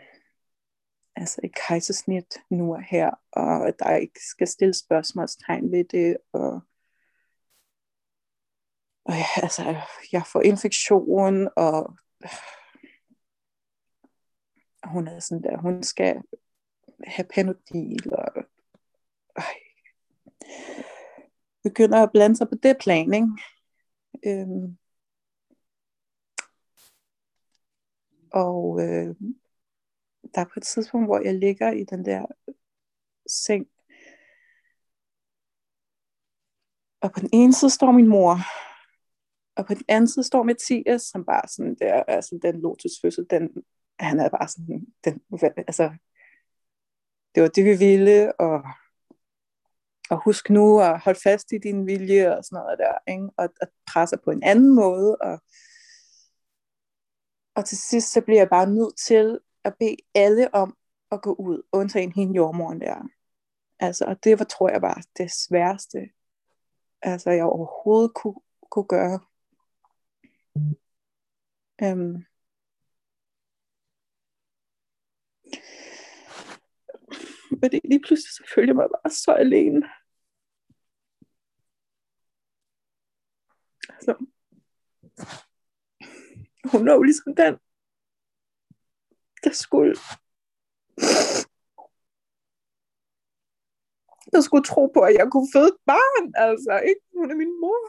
altså 1.17 1.41
et 1.45 1.55
kejsersnit 1.55 2.37
nu 2.51 2.75
og 2.75 2.83
her, 2.83 3.11
og 3.33 3.69
at 3.69 3.75
der 3.79 3.97
ikke 3.97 4.21
skal 4.31 4.47
stille 4.47 4.75
spørgsmålstegn 4.75 5.73
ved 5.73 5.85
det, 5.85 6.17
og, 6.33 6.61
og 9.05 9.15
ja, 9.15 9.43
altså, 9.43 9.77
jeg 10.13 10.23
får 10.33 10.41
infektion, 10.41 11.49
og 11.57 11.99
hun 14.85 15.09
er 15.09 15.21
sådan 15.21 15.43
der, 15.43 15.57
hun 15.57 15.83
skal 15.83 16.23
have 17.07 17.27
panodil, 17.35 18.15
og 18.15 18.29
øh, 18.37 19.64
begynder 21.63 22.03
at 22.03 22.11
blande 22.13 22.37
sig 22.37 22.49
på 22.49 22.55
det 22.63 22.77
plan, 22.81 23.15
ikke? 23.15 23.29
Øhm, 24.27 24.79
og 28.33 28.81
øh, 28.83 29.15
der 30.35 30.41
er 30.41 30.45
på 30.45 30.57
et 30.57 30.63
tidspunkt, 30.63 31.07
hvor 31.09 31.21
jeg 31.25 31.35
ligger 31.35 31.73
i 31.73 31.85
den 31.85 32.05
der 32.05 32.27
seng, 33.27 33.67
og 37.01 37.13
på 37.13 37.21
den 37.21 37.31
ene 37.33 37.53
side 37.53 37.71
står 37.71 37.93
min 37.93 38.09
mor, 38.09 38.37
og 39.57 39.67
på 39.67 39.75
den 39.75 39.85
anden 39.89 40.09
side 40.09 40.25
står 40.25 40.43
Mathias, 40.43 41.03
som 41.03 41.25
bare 41.25 41.49
sådan 41.49 41.75
der, 41.75 42.03
altså 42.03 42.39
den 42.43 42.61
lotusfødsel, 42.61 43.27
den, 43.31 43.65
han 43.99 44.21
er 44.21 44.29
bare 44.29 44.49
sådan, 44.49 44.87
den, 45.05 45.21
altså, 45.57 45.97
det 47.35 47.43
var 47.43 47.49
det, 47.49 47.65
vi 47.65 47.77
ville, 47.79 48.41
og 48.41 48.63
og 50.11 50.25
husk 50.25 50.51
nu 50.51 50.81
at 50.81 51.01
holde 51.01 51.21
fast 51.23 51.53
i 51.53 51.59
din 51.59 51.87
vilje 51.87 52.37
og 52.37 52.45
sådan 52.45 52.57
noget 52.57 52.79
der, 52.79 53.13
ikke? 53.13 53.29
Og, 53.37 53.49
og 53.63 53.69
presse 53.87 54.17
på 54.25 54.31
en 54.31 54.43
anden 54.43 54.75
måde. 54.75 55.17
Og, 55.17 55.39
og 57.55 57.65
til 57.65 57.79
sidst 57.79 58.13
så 58.13 58.21
bliver 58.21 58.41
jeg 58.41 58.49
bare 58.51 58.71
nødt 58.71 58.99
til 58.99 59.41
at 59.65 59.75
bede 59.79 59.97
alle 60.15 60.55
om 60.55 60.77
at 61.11 61.23
gå 61.23 61.33
ud, 61.33 61.63
undtagen 61.73 62.13
hende 62.13 62.35
jordmoren 62.35 62.81
der. 62.81 63.09
Altså, 63.81 64.05
og 64.05 64.25
det 64.25 64.39
var, 64.39 64.45
tror 64.45 64.69
jeg, 64.69 64.83
var 64.83 65.03
det 65.17 65.31
sværeste, 65.31 65.99
altså, 67.03 67.31
jeg 67.31 67.45
overhovedet 67.45 68.15
kunne, 68.15 68.41
kunne 68.71 68.89
gøre. 68.89 69.21
Øhm, 71.83 72.25
Fordi 77.49 77.69
det, 77.69 77.81
lige 77.85 78.01
pludselig 78.01 78.33
så 78.33 78.53
følte 78.55 78.69
jeg 78.71 78.77
mig 78.77 78.89
bare 78.91 79.11
så 79.11 79.33
alene. 79.33 79.83
Så. 84.01 84.15
hun 86.73 86.89
er 86.89 86.95
jo 86.95 87.03
ligesom 87.03 87.35
den, 87.35 87.55
der 89.45 89.53
skulle 89.53 89.95
der 94.33 94.41
skulle 94.41 94.65
tro 94.65 94.87
på, 94.87 95.01
at 95.01 95.15
jeg 95.15 95.29
kunne 95.33 95.49
føde 95.55 95.69
et 95.69 95.77
barn, 95.87 96.33
altså, 96.37 96.81
ikke? 96.89 97.01
Hun 97.17 97.31
er 97.31 97.35
min 97.35 97.61
mor. 97.61 97.81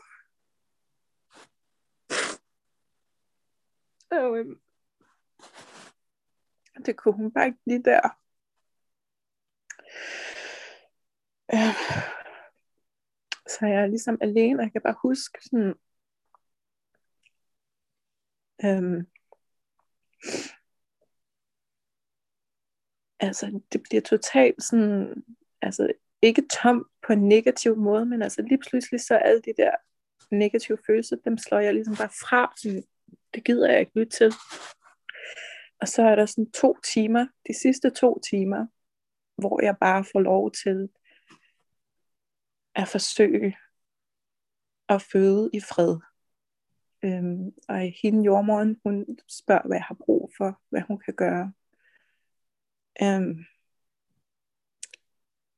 Og, 4.12 4.38
øhm, 4.38 4.60
det 6.86 6.98
kunne 6.98 7.14
hun 7.14 7.32
bare 7.32 7.46
ikke 7.46 7.60
lige 7.66 7.84
der. 7.84 8.25
Øh, 11.54 11.76
så 13.48 13.66
jeg 13.66 13.82
er 13.82 13.88
ligesom 13.88 14.18
alene, 14.22 14.60
og 14.60 14.64
jeg 14.64 14.72
kan 14.72 14.82
bare 14.82 14.96
huske 15.02 15.40
sådan, 15.42 15.74
øhm, 18.66 19.08
altså 23.20 23.62
det 23.72 23.84
bliver 23.84 24.02
totalt 24.02 24.64
sådan, 24.64 25.24
altså 25.62 25.94
ikke 26.22 26.44
tom 26.62 26.90
på 27.08 27.14
en 27.14 27.28
negativ 27.28 27.76
måde, 27.76 28.06
men 28.06 28.22
altså 28.22 28.42
lige 28.42 28.58
pludselig 28.70 29.02
så 29.02 29.16
alle 29.16 29.42
de 29.42 29.54
der 29.58 29.72
negative 30.32 30.78
følelser, 30.86 31.16
dem 31.26 31.38
slår 31.38 31.60
jeg 31.60 31.74
ligesom 31.74 31.96
bare 31.96 32.10
fra, 32.10 32.54
sådan, 32.58 32.84
det 33.34 33.44
gider 33.46 33.72
jeg 33.72 33.80
ikke 33.80 34.00
lytte 34.00 34.18
til. 34.18 34.34
Og 35.82 35.88
så 35.88 36.02
er 36.02 36.16
der 36.16 36.26
sådan 36.26 36.52
to 36.52 36.78
timer, 36.94 37.28
de 37.48 37.54
sidste 37.54 37.90
to 37.90 38.20
timer, 38.30 38.68
hvor 39.36 39.64
jeg 39.64 39.78
bare 39.78 40.06
får 40.12 40.20
lov 40.20 40.52
til 40.52 40.90
at 42.76 42.88
forsøge 42.88 43.58
at 44.90 45.02
føde 45.02 45.50
i 45.54 45.60
fred. 45.60 45.98
Øhm, 47.04 47.54
og 47.68 47.94
hende 48.04 48.24
jordmoren, 48.24 48.80
hun 48.84 49.06
spørger, 49.28 49.68
hvad 49.68 49.78
jeg 49.78 49.84
har 49.84 49.98
brug 50.06 50.32
for, 50.38 50.62
hvad 50.70 50.82
hun 50.82 51.00
kan 51.00 51.14
gøre. 51.14 51.54
Øhm, 53.02 53.46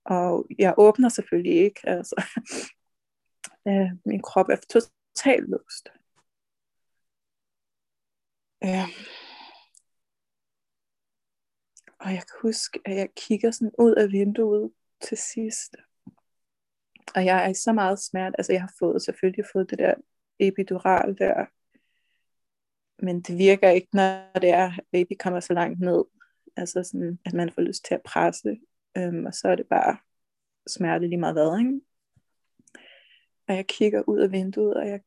og 0.06 0.48
jeg 0.60 0.74
åbner 0.78 1.10
selvfølgelig 1.10 1.56
ikke, 1.56 1.80
altså. 1.84 2.16
øh, 3.68 3.90
min 4.06 4.22
krop 4.22 4.50
er 4.50 4.56
totalt 4.56 5.50
låst. 5.50 5.90
Øh, 8.64 9.17
og 12.08 12.14
jeg 12.14 12.22
kan 12.22 12.40
huske, 12.42 12.80
at 12.86 12.96
jeg 12.96 13.10
kigger 13.16 13.52
sådan 13.52 13.72
ud 13.80 13.96
af 13.96 14.12
vinduet 14.12 14.72
til 15.02 15.18
sidst. 15.18 15.76
Og 17.16 17.26
jeg 17.26 17.46
er 17.46 17.50
i 17.50 17.54
så 17.54 17.74
meget 17.74 18.00
smert. 18.00 18.36
Altså 18.38 18.54
jeg 18.54 18.62
har 18.62 18.74
fået 18.80 19.02
selvfølgelig 19.02 19.46
fået 19.54 19.70
det 19.70 19.80
der 19.80 19.94
epidural 20.40 21.18
der. 21.18 21.46
Men 23.06 23.22
det 23.22 23.38
virker 23.38 23.70
ikke, 23.70 23.88
når 23.94 24.40
det 24.42 24.50
er, 24.50 24.78
at 24.78 24.84
baby 24.92 25.12
kommer 25.20 25.40
så 25.40 25.54
langt 25.54 25.80
ned. 25.80 26.06
Altså 26.56 26.84
sådan, 26.84 27.20
at 27.26 27.34
man 27.34 27.52
får 27.52 27.62
lyst 27.62 27.86
til 27.86 27.94
at 27.94 28.04
presse. 28.06 28.58
Øhm, 28.98 29.26
og 29.26 29.34
så 29.34 29.48
er 29.48 29.56
det 29.56 29.68
bare 29.70 29.98
smerte 30.68 31.08
lige 31.08 31.20
meget 31.20 31.36
hvad, 31.36 31.60
ikke? 31.60 31.82
Og 33.48 33.56
jeg 33.56 33.68
kigger 33.68 34.04
ud 34.08 34.20
af 34.20 34.32
vinduet, 34.32 34.74
og 34.74 34.88
jeg, 34.88 35.02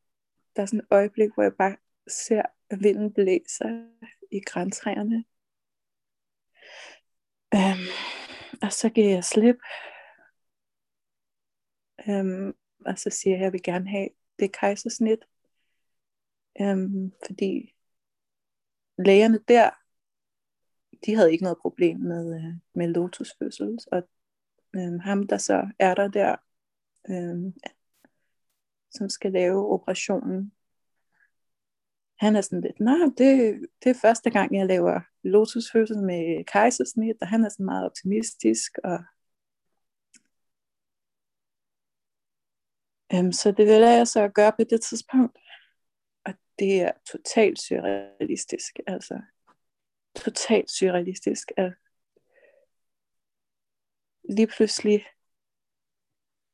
der 0.57 0.63
er 0.63 0.67
sådan 0.67 0.81
et 0.81 0.87
øjeblik, 0.91 1.35
hvor 1.35 1.43
jeg 1.43 1.55
bare 1.59 1.77
ser, 2.09 2.43
at 2.71 2.83
vinden 2.83 3.13
blæser 3.13 3.87
i 4.31 4.41
græntræerne. 4.41 5.25
Øhm, 7.55 7.87
og 8.63 8.73
så 8.73 8.91
giver 8.91 9.11
jeg 9.11 9.25
slip. 9.25 9.57
Øhm, 12.09 12.57
og 12.87 12.99
så 12.99 13.11
siger 13.11 13.37
jeg, 13.37 13.41
at 13.41 13.45
jeg 13.45 13.53
vil 13.53 13.63
gerne 13.63 13.89
have 13.89 14.09
det 14.39 14.53
kejsersnit. 14.53 15.19
Øhm, 16.61 17.13
fordi 17.27 17.75
lægerne 18.99 19.39
der, 19.49 19.71
de 21.07 21.15
havde 21.15 21.33
ikke 21.33 21.45
noget 21.45 21.59
problem 21.63 22.01
med, 22.01 22.35
øh, 22.35 22.55
med 22.75 22.89
lotusfødsel. 22.89 23.79
Og 23.93 24.09
øhm, 24.77 24.99
ham, 24.99 25.27
der 25.27 25.39
så 25.39 25.71
er 25.79 25.95
der 25.95 26.09
der, 26.09 26.37
øhm, 27.11 27.55
som 28.91 29.09
skal 29.09 29.33
lave 29.33 29.73
operationen, 29.73 30.53
han 32.21 32.37
er 32.37 32.41
sådan 32.41 32.61
lidt, 32.61 32.81
nej, 32.81 32.97
det, 33.19 33.61
det 33.85 33.91
er 33.91 34.01
første 34.03 34.31
gang, 34.31 34.55
jeg 34.55 34.67
laver 34.67 35.01
lotusfødsel 35.23 36.03
med 36.03 36.45
kejsersnit, 36.45 37.17
og 37.21 37.29
han 37.29 37.45
er 37.45 37.49
sådan 37.49 37.67
meget 37.67 37.87
optimistisk, 37.87 38.79
og 38.85 38.99
øhm, 43.15 43.33
så 43.33 43.53
det 43.57 43.67
vil 43.67 43.81
jeg 43.81 44.09
så 44.09 44.29
gøre 44.29 44.53
på 44.53 44.65
det 44.71 44.81
tidspunkt, 44.83 45.39
og 46.25 46.35
det 46.59 46.81
er 46.81 46.93
totalt 47.13 47.59
surrealistisk, 47.59 48.79
altså. 48.87 49.21
Totalt 50.15 50.71
surrealistisk, 50.71 51.53
at 51.57 51.73
lige 54.37 54.47
pludselig, 54.47 55.07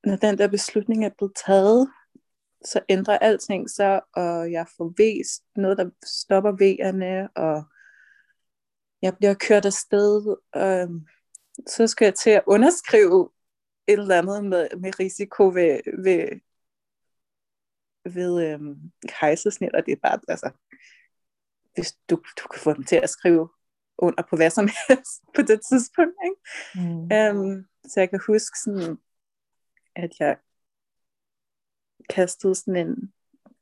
når 0.05 0.17
den 0.17 0.39
der 0.39 0.49
beslutning 0.49 1.05
er 1.05 1.11
blevet 1.19 1.37
taget, 1.47 1.89
så 2.67 2.81
ændrer 2.89 3.19
alting 3.19 3.71
sig, 3.71 4.01
og 4.15 4.53
jeg 4.53 4.67
får 4.77 4.95
vist 4.97 5.45
noget, 5.57 5.79
der 5.79 5.91
stopper 6.05 6.53
vejerne, 6.53 7.29
og 7.37 7.65
jeg 9.03 9.17
bliver 9.17 9.35
kørt 9.35 9.65
afsted, 9.65 10.37
og 10.53 10.89
så 11.67 11.87
skal 11.87 12.07
jeg 12.07 12.15
til 12.15 12.31
at 12.31 12.43
underskrive 12.47 13.31
et 13.89 13.99
eller 13.99 14.19
andet 14.19 14.45
med, 14.45 14.69
med 14.81 15.01
risiko 15.01 15.49
ved, 15.49 15.81
ved, 16.05 16.41
ved 18.15 18.47
øhm, 18.49 18.93
kejsersnit, 19.09 19.75
og 19.75 19.87
det 19.87 19.93
er 19.93 20.01
bare, 20.03 20.21
altså, 20.29 20.51
hvis 21.75 21.93
du, 22.11 22.17
du 22.17 22.49
kan 22.49 22.61
få 22.61 22.73
dem 22.73 22.85
til 22.85 22.97
at 22.97 23.11
skrive 23.11 23.49
under 23.99 24.23
på 24.31 24.37
hvad 24.37 24.51
som 24.51 24.69
helst 24.89 25.23
på 25.37 25.43
det 25.43 25.61
tidspunkt. 25.71 26.17
Ikke? 26.29 26.41
Mm. 26.75 27.39
Um, 27.41 27.67
så 27.89 28.01
jeg 28.01 28.11
kan 28.11 28.21
huske 28.27 28.59
sådan, 28.65 28.99
at 29.97 30.11
jeg 30.21 30.37
kastede 32.09 32.55
sådan 32.55 32.87
en, 32.87 33.13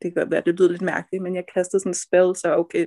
det 0.02 0.14
kan 0.14 0.30
være, 0.30 0.42
det 0.46 0.58
lyder 0.58 0.70
lidt 0.70 0.82
mærkeligt, 0.82 1.22
men 1.22 1.34
jeg 1.34 1.44
kastede 1.54 1.80
sådan 1.80 1.90
en 1.90 1.94
spell, 1.94 2.36
så 2.36 2.56
okay, 2.56 2.86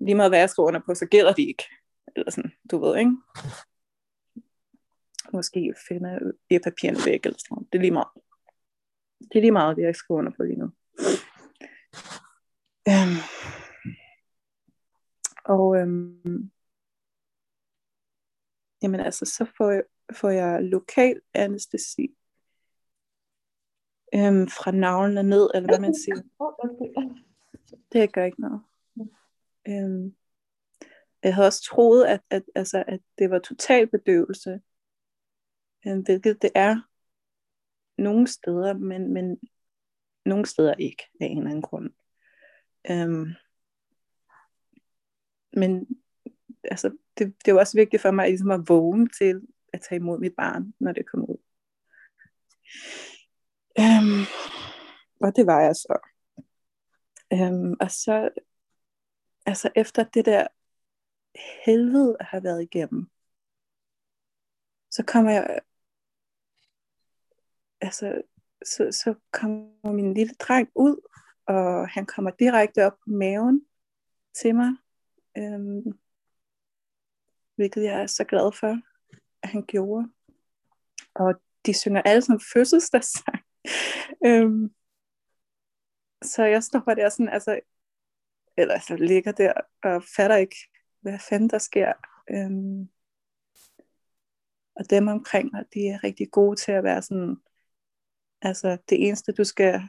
lige 0.00 0.14
meget 0.14 0.30
hvad 0.30 0.38
jeg 0.38 0.50
skriver 0.50 0.68
under 0.68 0.80
på, 0.86 0.94
så 0.94 1.06
gælder 1.06 1.32
de 1.32 1.46
ikke. 1.46 1.64
Eller 2.16 2.30
sådan, 2.30 2.52
du 2.70 2.78
ved, 2.78 2.98
ikke? 2.98 3.16
Måske 5.32 5.74
finde 5.88 6.32
i 6.50 6.58
papirerne 6.58 6.98
væk, 7.06 7.26
eller 7.26 7.38
sådan 7.38 7.66
Det 7.72 7.78
er 7.78 7.82
lige 7.82 7.90
meget. 7.90 8.08
Det 9.18 9.36
er 9.36 9.40
lige 9.40 9.52
meget, 9.52 9.76
det 9.76 9.82
jeg 9.82 9.96
skriver 9.96 10.18
under 10.18 10.32
på 10.36 10.42
lige 10.42 10.58
nu. 10.58 10.70
Øhm. 12.88 13.18
og 15.44 15.76
øhm, 15.76 16.50
jamen 18.82 19.00
altså, 19.00 19.24
så 19.24 19.44
får 19.56 19.70
jeg, 19.70 19.82
får 20.12 20.30
jeg 20.30 20.62
lokal 20.62 21.20
anestesi 21.34 22.16
øhm, 24.14 24.48
fra 24.48 24.70
navlen 24.70 25.26
ned, 25.26 25.50
eller 25.54 25.68
hvad 25.68 25.80
man 25.80 25.94
siger. 25.94 26.22
Det 27.92 28.12
gør 28.12 28.24
ikke 28.24 28.40
noget. 28.40 28.62
Øhm, 29.68 30.16
jeg 31.22 31.34
havde 31.34 31.46
også 31.46 31.62
troet, 31.62 32.04
at, 32.04 32.20
at, 32.30 32.42
altså, 32.54 32.84
at 32.88 33.00
det 33.18 33.30
var 33.30 33.38
total 33.38 33.86
bedøvelse, 33.86 34.60
øhm, 35.86 36.00
hvilket 36.00 36.42
det 36.42 36.50
er 36.54 36.80
nogle 37.98 38.26
steder, 38.26 38.74
men, 38.74 39.14
men 39.14 39.40
nogle 40.26 40.46
steder 40.46 40.74
ikke, 40.74 41.02
af 41.20 41.26
en 41.26 41.38
eller 41.38 41.50
anden 41.50 41.62
grund. 41.62 41.90
Øhm, 42.90 43.26
men 45.52 45.88
altså, 46.64 46.96
det, 47.18 47.34
det 47.44 47.54
var 47.54 47.60
også 47.60 47.78
vigtigt 47.78 48.02
for 48.02 48.10
mig 48.10 48.28
ligesom 48.28 48.50
at 48.50 48.68
vågne 48.68 49.08
til 49.08 49.40
at 49.72 49.80
tage 49.80 49.96
imod 49.96 50.18
mit 50.18 50.34
barn, 50.36 50.74
når 50.80 50.92
det 50.92 51.06
kom 51.06 51.24
ud. 51.30 51.36
Øhm, 53.80 54.24
og 55.20 55.36
det 55.36 55.46
var 55.46 55.60
jeg 55.60 55.76
så. 55.76 55.98
Øhm, 57.32 57.76
og 57.80 57.90
så, 57.90 58.30
altså 59.46 59.70
efter 59.76 60.04
det 60.04 60.24
der 60.26 60.46
helvede 61.64 62.16
at 62.20 62.26
have 62.26 62.42
været 62.42 62.62
igennem, 62.62 63.10
så 64.90 65.04
kommer 65.06 65.30
jeg, 65.30 65.60
altså, 67.80 68.22
så, 68.64 68.88
så 68.92 69.14
kommer 69.32 69.92
min 69.92 70.14
lille 70.14 70.34
dreng 70.34 70.68
ud, 70.74 70.96
og 71.46 71.88
han 71.88 72.06
kommer 72.06 72.30
direkte 72.30 72.86
op 72.86 72.92
på 72.92 73.10
maven 73.10 73.66
til 74.34 74.54
mig, 74.54 74.70
øhm, 75.38 75.98
hvilket 77.54 77.82
jeg 77.82 78.02
er 78.02 78.06
så 78.06 78.24
glad 78.24 78.52
for, 78.60 78.80
at 79.42 79.48
han 79.48 79.64
gjorde. 79.66 80.10
Og 81.14 81.34
de 81.66 81.74
synger 81.74 82.02
alle 82.02 82.22
som 82.22 82.40
fødselsdagssang. 82.54 83.39
øhm, 84.26 84.74
så 86.22 86.44
jeg 86.44 86.62
står 86.62 86.80
der 86.80 87.08
sådan, 87.08 87.28
altså, 87.28 87.60
eller 88.56 88.74
altså 88.74 88.96
ligger 88.96 89.32
der 89.32 89.52
og 89.82 90.02
fatter 90.16 90.36
ikke, 90.36 90.56
hvad 91.00 91.18
fanden 91.18 91.50
der 91.50 91.58
sker. 91.58 91.92
Øhm, 92.30 92.88
og 94.76 94.90
dem 94.90 95.08
omkring 95.08 95.50
mig, 95.52 95.64
de 95.74 95.88
er 95.88 96.04
rigtig 96.04 96.30
gode 96.30 96.56
til 96.56 96.72
at 96.72 96.84
være 96.84 97.02
sådan, 97.02 97.36
altså 98.42 98.78
det 98.88 99.06
eneste 99.06 99.32
du 99.32 99.44
skal, 99.44 99.80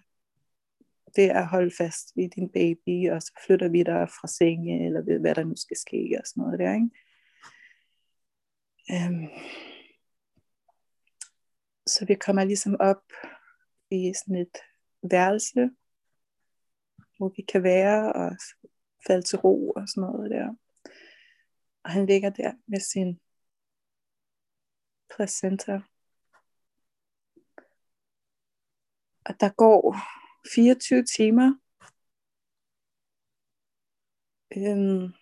det 1.16 1.26
er 1.26 1.40
at 1.40 1.48
holde 1.48 1.72
fast 1.78 2.12
i 2.16 2.28
din 2.28 2.50
baby, 2.50 3.12
og 3.12 3.22
så 3.22 3.32
flytter 3.46 3.70
vi 3.70 3.84
dig 3.84 4.10
fra 4.10 4.28
senge, 4.28 4.86
eller 4.86 5.02
ved, 5.02 5.20
hvad 5.20 5.36
der 5.36 5.44
nu 5.44 5.56
skal 5.56 5.78
ske, 5.78 6.18
og 6.20 6.28
sådan 6.28 6.42
noget 6.42 6.60
der, 6.60 6.74
ikke? 6.74 6.90
Øhm, 8.92 9.28
så 11.88 12.06
vi 12.06 12.16
kommer 12.16 12.44
ligesom 12.44 12.76
op 12.80 13.04
i 13.92 14.14
sådan 14.14 14.36
et 14.36 14.58
værelse, 15.12 15.70
hvor 17.18 17.30
vi 17.36 17.42
kan 17.42 17.64
være 17.64 18.14
og 18.14 18.38
falde 19.08 19.22
til 19.22 19.40
ro 19.40 19.70
og 19.70 19.90
sådan 19.90 20.02
noget 20.02 20.32
der. 20.32 20.56
Og 21.84 21.90
han 21.92 22.06
ligger 22.06 22.30
der 22.30 22.54
med 22.68 22.80
sin 22.80 23.20
placenta. 25.16 25.82
Og 29.26 29.40
der 29.40 29.50
går 29.50 29.96
24 30.54 31.04
timer. 31.04 31.56
Øhm, 34.58 35.14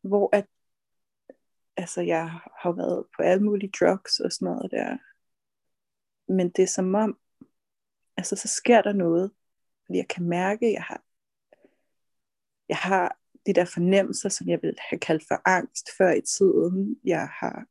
hvor 0.00 0.36
at 0.36 0.51
altså 1.82 2.00
jeg 2.00 2.24
har 2.62 2.72
været 2.72 3.06
på 3.16 3.22
alle 3.22 3.44
mulige 3.44 3.72
drugs 3.80 4.20
og 4.20 4.32
sådan 4.32 4.46
noget 4.46 4.70
der. 4.70 4.98
Men 6.32 6.50
det 6.50 6.62
er 6.62 6.66
som 6.66 6.94
om, 6.94 7.18
altså 8.16 8.36
så 8.36 8.48
sker 8.48 8.82
der 8.82 8.92
noget, 8.92 9.30
fordi 9.86 9.98
jeg 9.98 10.08
kan 10.08 10.28
mærke, 10.28 10.72
jeg 10.72 10.82
har, 10.82 11.02
jeg 12.68 12.76
har 12.76 13.18
de 13.46 13.52
der 13.54 13.64
fornemmelser, 13.64 14.28
som 14.28 14.48
jeg 14.48 14.62
ville 14.62 14.76
have 14.90 14.98
kaldt 14.98 15.24
for 15.28 15.48
angst 15.48 15.88
før 15.98 16.12
i 16.12 16.20
tiden. 16.20 17.00
Jeg 17.04 17.28
har, 17.40 17.66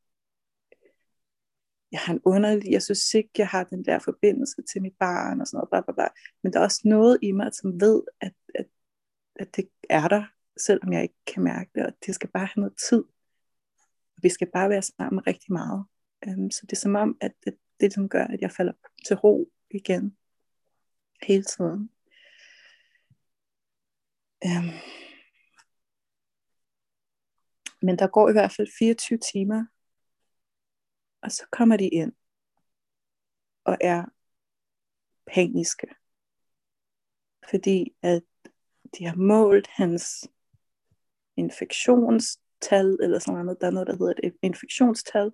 jeg 1.92 2.00
har 2.00 2.14
en 2.14 2.22
underlig, 2.26 2.72
jeg 2.72 2.84
synes 2.84 3.14
ikke, 3.14 3.30
jeg 3.38 3.48
har 3.48 3.64
den 3.64 3.86
der 3.86 4.00
forbindelse 4.00 4.62
til 4.62 4.82
mit 4.82 4.98
barn 5.00 5.42
og 5.42 5.48
sådan 5.48 5.58
noget, 5.58 5.70
bla, 5.70 5.82
bla, 5.82 5.94
bla. 5.94 6.08
men 6.44 6.54
der 6.54 6.60
er 6.60 6.64
også 6.64 6.82
noget 6.86 7.20
i 7.22 7.32
mig, 7.32 7.54
som 7.54 7.82
ved, 7.82 8.04
at, 8.22 8.34
at, 8.56 8.68
at 9.36 9.56
det 9.56 9.70
er 9.90 10.08
der, 10.08 10.24
selvom 10.58 10.94
jeg 10.94 11.04
ikke 11.04 11.24
kan 11.28 11.44
mærke 11.44 11.72
det, 11.76 11.86
og 11.86 11.94
det 12.06 12.16
skal 12.16 12.30
bare 12.30 12.46
have 12.46 12.62
noget 12.62 12.78
tid. 12.90 13.04
Vi 14.22 14.30
skal 14.30 14.52
bare 14.54 14.70
være 14.70 14.82
sammen 14.82 15.28
rigtig 15.28 15.54
meget. 15.54 15.86
Øhm, 16.28 16.52
så 16.52 16.62
det 16.66 16.72
er 16.72 16.82
som 16.82 16.96
om, 16.96 17.18
at 17.22 17.32
det, 17.46 17.58
det 17.80 17.94
som 17.94 18.10
gør, 18.10 18.24
at 18.26 18.42
jeg 18.42 18.52
falder 18.52 18.74
til 19.08 19.16
ro 19.16 19.52
igen 19.70 20.18
hele 21.22 21.44
tiden. 21.44 21.90
Øhm. 24.46 24.74
men 27.82 27.98
der 28.00 28.08
går 28.08 28.30
i 28.30 28.32
hvert 28.32 28.52
fald 28.52 28.68
24 28.80 29.20
timer, 29.34 29.66
og 31.22 31.32
så 31.32 31.46
kommer 31.52 31.78
de 31.78 31.88
ind 31.88 32.14
og 33.64 33.78
er 33.82 34.06
paniske. 35.34 35.88
Fordi 37.50 37.96
at 38.02 38.24
de 38.98 39.06
har 39.06 39.16
målt 39.16 39.68
hans 39.68 40.30
infektions 41.38 42.42
tal 42.62 42.98
eller 43.02 43.20
sådan 43.20 43.46
noget, 43.46 43.62
der 43.62 43.68
er 43.68 43.72
noget, 43.72 43.88
der 43.88 43.98
hedder 43.98 44.14
et 44.24 44.34
infektionstal, 44.42 45.32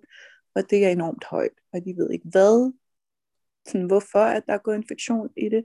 og 0.54 0.70
det 0.70 0.84
er 0.84 0.88
enormt 0.88 1.24
højt, 1.24 1.60
og 1.72 1.80
de 1.84 1.94
ved 1.96 2.10
ikke 2.10 2.28
hvad, 2.30 2.72
sådan 3.66 3.86
hvorfor 3.86 4.18
at 4.18 4.42
der 4.46 4.52
er 4.52 4.58
gået 4.58 4.76
infektion 4.76 5.30
i 5.36 5.48
det, 5.48 5.64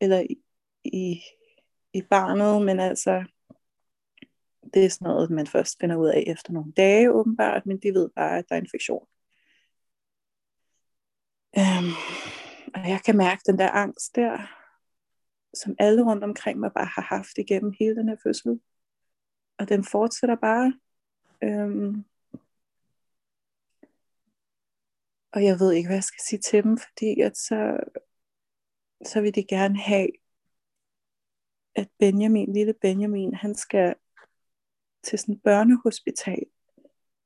eller 0.00 0.20
i, 0.20 0.42
i, 0.84 1.20
i 1.92 2.02
barnet, 2.10 2.66
men 2.66 2.80
altså, 2.80 3.24
det 4.74 4.84
er 4.84 4.88
sådan 4.90 5.08
noget, 5.08 5.30
man 5.30 5.46
først 5.46 5.76
finder 5.80 5.96
ud 5.96 6.08
af 6.08 6.24
efter 6.26 6.52
nogle 6.52 6.72
dage 6.72 7.12
åbenbart, 7.12 7.66
men 7.66 7.78
de 7.78 7.94
ved 7.94 8.10
bare, 8.16 8.38
at 8.38 8.44
der 8.48 8.54
er 8.54 8.60
infektion. 8.60 9.06
Øhm, 11.58 11.92
og 12.74 12.88
jeg 12.90 13.00
kan 13.04 13.16
mærke 13.16 13.42
den 13.46 13.58
der 13.58 13.70
angst 13.70 14.16
der, 14.16 14.38
som 15.54 15.74
alle 15.78 16.02
rundt 16.02 16.24
omkring 16.24 16.58
mig 16.58 16.70
bare 16.74 16.88
har 16.94 17.02
haft 17.02 17.38
igennem 17.38 17.72
hele 17.78 17.96
den 17.96 18.08
her 18.08 18.16
fødsel 18.22 18.60
og 19.58 19.68
den 19.68 19.84
fortsætter 19.84 20.36
bare. 20.36 20.78
Øhm, 21.42 22.04
og 25.32 25.44
jeg 25.44 25.60
ved 25.60 25.72
ikke, 25.72 25.88
hvad 25.88 25.96
jeg 25.96 26.04
skal 26.04 26.22
sige 26.28 26.40
til 26.40 26.64
dem, 26.64 26.78
fordi 26.78 27.20
at 27.20 27.36
så, 27.36 27.80
så 29.04 29.20
vil 29.20 29.34
de 29.34 29.44
gerne 29.44 29.78
have, 29.78 30.08
at 31.74 31.88
Benjamin, 31.98 32.52
lille 32.52 32.74
Benjamin, 32.74 33.34
han 33.34 33.54
skal 33.54 33.94
til 35.02 35.18
sådan 35.18 35.34
et 35.34 35.42
børnehospital, 35.42 36.46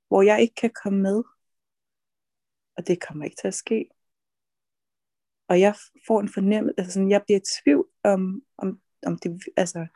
hvor 0.08 0.22
jeg 0.22 0.40
ikke 0.40 0.54
kan 0.54 0.70
komme 0.82 1.02
med. 1.02 1.24
Og 2.76 2.86
det 2.86 3.00
kommer 3.00 3.24
ikke 3.24 3.36
til 3.36 3.48
at 3.48 3.54
ske. 3.54 3.88
Og 5.48 5.60
jeg 5.60 5.74
får 6.06 6.20
en 6.20 6.28
fornemmelse, 6.28 6.74
altså 6.78 6.92
sådan, 6.92 7.10
jeg 7.10 7.22
bliver 7.26 7.40
i 7.40 7.62
tvivl 7.62 7.88
om, 8.04 8.42
om, 8.58 8.80
om 9.06 9.18
det, 9.18 9.40
altså, 9.56 9.86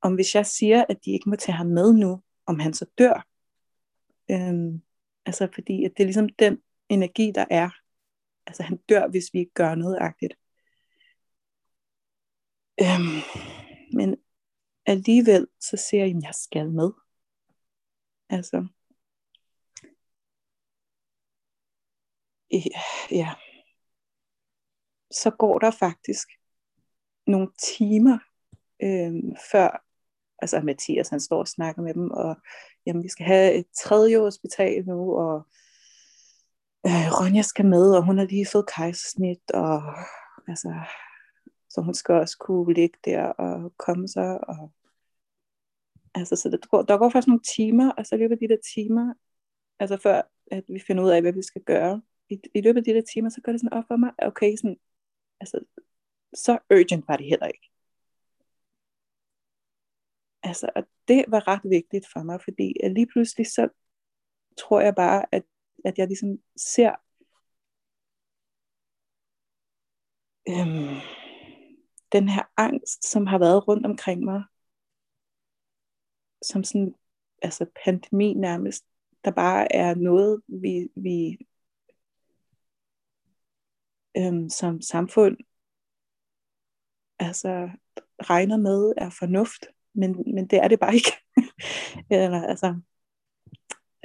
om 0.00 0.14
hvis 0.14 0.34
jeg 0.34 0.46
siger, 0.46 0.84
at 0.88 1.04
de 1.04 1.10
ikke 1.10 1.30
må 1.30 1.36
tage 1.36 1.56
ham 1.56 1.66
med 1.66 1.92
nu, 1.92 2.22
om 2.46 2.58
han 2.58 2.74
så 2.74 2.86
dør. 2.98 3.26
Øhm, 4.30 4.82
altså 5.26 5.48
fordi 5.54 5.84
at 5.84 5.92
det 5.96 6.02
er 6.02 6.06
ligesom 6.06 6.28
den 6.28 6.58
energi, 6.88 7.32
der 7.34 7.44
er. 7.50 7.70
Altså 8.46 8.62
han 8.62 8.76
dør, 8.76 9.08
hvis 9.08 9.24
vi 9.32 9.38
ikke 9.38 9.52
gør 9.54 9.74
noget 9.74 9.98
agtigt. 10.00 10.34
Øhm, 12.80 13.20
men 13.92 14.16
alligevel 14.86 15.46
så 15.60 15.76
ser 15.76 15.98
jeg, 15.98 16.16
at 16.16 16.22
jeg 16.22 16.34
skal 16.34 16.70
med. 16.70 16.90
Altså, 18.30 18.66
ja, 23.10 23.34
så 25.10 25.30
går 25.38 25.58
der 25.58 25.70
faktisk 25.70 26.28
nogle 27.26 27.48
timer 27.58 28.18
øhm, 28.82 29.36
før 29.52 29.87
altså 30.38 30.60
Mathias, 30.60 31.08
han 31.08 31.20
står 31.20 31.38
og 31.38 31.48
snakker 31.48 31.82
med 31.82 31.94
dem, 31.94 32.10
og 32.10 32.36
jamen, 32.86 33.02
vi 33.02 33.08
skal 33.08 33.26
have 33.26 33.52
et 33.54 33.66
tredje 33.76 34.18
hospital 34.18 34.86
nu, 34.86 35.14
og 35.16 35.46
øh, 36.86 37.08
Ronja 37.20 37.42
skal 37.42 37.66
med, 37.66 37.96
og 37.96 38.04
hun 38.04 38.18
har 38.18 38.24
lige 38.24 38.46
fået 38.52 38.70
kejsersnit, 38.76 39.50
og 39.54 39.82
altså, 40.48 40.74
så 41.70 41.80
hun 41.80 41.94
skal 41.94 42.14
også 42.14 42.36
kunne 42.40 42.74
ligge 42.74 42.98
der 43.04 43.22
og 43.22 43.72
komme 43.76 44.08
sig, 44.08 44.48
og 44.48 44.72
altså, 46.14 46.36
så 46.36 46.48
der 46.48 46.68
går, 46.70 46.82
der 46.82 46.98
går 46.98 47.10
faktisk 47.10 47.28
nogle 47.28 47.42
timer, 47.56 47.90
og 47.90 48.06
så 48.06 48.14
i 48.14 48.18
de 48.18 48.48
der 48.48 48.56
timer, 48.74 49.14
altså 49.78 49.96
før 49.96 50.22
at 50.50 50.64
vi 50.68 50.80
finder 50.86 51.04
ud 51.04 51.10
af, 51.10 51.20
hvad 51.20 51.32
vi 51.32 51.42
skal 51.42 51.62
gøre, 51.62 52.02
i, 52.30 52.40
i 52.54 52.60
løbet 52.60 52.78
af 52.78 52.84
de 52.84 52.94
der 52.94 53.02
timer, 53.12 53.28
så 53.30 53.40
går 53.44 53.52
det 53.52 53.60
sådan 53.60 53.78
op 53.78 53.84
for 53.88 53.96
mig, 53.96 54.12
okay, 54.18 54.56
sådan, 54.56 54.76
altså, 55.40 55.64
så 56.34 56.58
urgent 56.70 57.08
var 57.08 57.16
det 57.16 57.26
heller 57.26 57.46
ikke. 57.46 57.70
Altså, 60.42 60.70
og 60.76 60.82
det 61.08 61.24
var 61.28 61.48
ret 61.48 61.70
vigtigt 61.70 62.06
for 62.12 62.22
mig, 62.22 62.40
fordi 62.44 62.74
lige 62.82 63.06
pludselig 63.06 63.46
så 63.46 63.68
tror 64.58 64.80
jeg 64.80 64.94
bare, 64.94 65.26
at, 65.32 65.42
at 65.84 65.98
jeg 65.98 66.06
ligesom 66.06 66.38
ser 66.56 66.94
øhm, 70.48 70.96
den 72.12 72.28
her 72.28 72.44
angst, 72.56 73.10
som 73.10 73.26
har 73.26 73.38
været 73.38 73.68
rundt 73.68 73.86
omkring 73.86 74.24
mig, 74.24 74.42
som 76.42 76.64
sådan, 76.64 76.94
altså 77.42 77.66
pandemi 77.84 78.34
nærmest, 78.34 78.84
der 79.24 79.30
bare 79.30 79.72
er 79.72 79.94
noget, 79.94 80.42
vi, 80.48 80.88
vi 80.96 81.38
øhm, 84.16 84.48
som 84.48 84.80
samfund 84.80 85.36
altså 87.18 87.70
regner 88.20 88.56
med 88.56 88.92
er 88.96 89.10
fornuft 89.10 89.66
men, 89.98 90.24
men 90.34 90.46
det 90.46 90.58
er 90.58 90.68
det 90.68 90.80
bare 90.80 90.94
ikke. 90.94 91.12
Eller, 92.10 92.42
altså, 92.42 92.80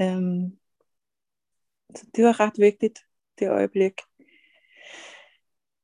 øhm, 0.01 0.58
så 1.95 2.08
det 2.15 2.25
var 2.25 2.39
ret 2.39 2.60
vigtigt, 2.60 2.99
det 3.39 3.49
øjeblik. 3.49 3.93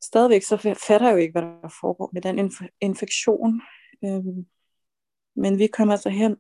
Stadigvæk 0.02 0.44
så 0.44 0.58
fatter 0.58 1.08
jeg 1.08 1.14
jo 1.14 1.18
ikke, 1.18 1.32
hvad 1.32 1.42
der 1.42 1.78
foregår 1.82 2.10
med 2.14 2.22
den 2.22 2.40
inf- 2.40 2.78
infektion. 2.82 3.62
Øhm, 4.04 4.48
men 5.36 5.60
vi 5.60 5.68
kommer 5.68 5.94
altså 5.94 6.10
hen 6.10 6.38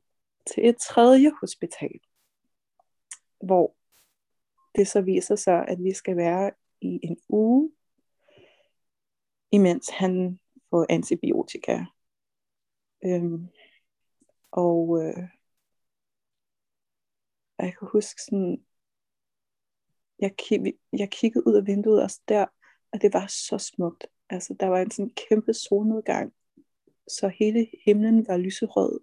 til 0.54 0.70
et 0.70 0.78
tredje 0.78 1.32
hospital, 1.42 2.00
hvor 3.44 3.76
det 4.76 4.88
så 4.88 5.02
viser 5.02 5.36
sig, 5.36 5.66
at 5.68 5.84
vi 5.84 5.94
skal 5.94 6.18
være 6.18 6.52
i 6.82 7.00
en 7.04 7.18
uge, 7.30 7.72
imens 9.52 9.90
han 9.90 10.40
får 10.70 10.86
antibiotika. 10.90 11.86
Øhm, 13.06 13.48
og 14.52 15.04
øh, 15.04 15.24
jeg 17.60 17.74
kan 17.80 17.88
huske 17.92 18.22
sådan, 18.22 18.66
jeg, 20.20 20.36
kig, 20.38 20.60
jeg 20.94 21.10
kiggede 21.10 21.48
ud 21.48 21.56
af 21.56 21.68
vinduet 21.68 22.04
også 22.04 22.22
der, 22.28 22.46
og 22.92 23.02
det 23.02 23.14
var 23.14 23.28
så 23.28 23.58
smukt. 23.58 24.08
Altså, 24.30 24.56
der 24.60 24.68
var 24.68 24.80
en 24.80 24.92
sådan 24.92 25.14
kæmpe 25.30 25.54
solnedgang, 25.54 26.34
så 27.08 27.28
hele 27.28 27.68
himlen 27.86 28.28
var 28.28 28.38
lyserød. 28.38 29.00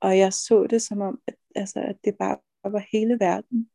Og 0.00 0.18
jeg 0.18 0.32
så 0.32 0.66
det 0.70 0.82
som 0.82 1.00
om, 1.00 1.22
at, 1.26 1.34
altså, 1.54 1.80
at 1.80 1.96
det 2.04 2.18
bare 2.18 2.38
var 2.64 2.86
hele 2.92 3.16
verden, 3.20 3.70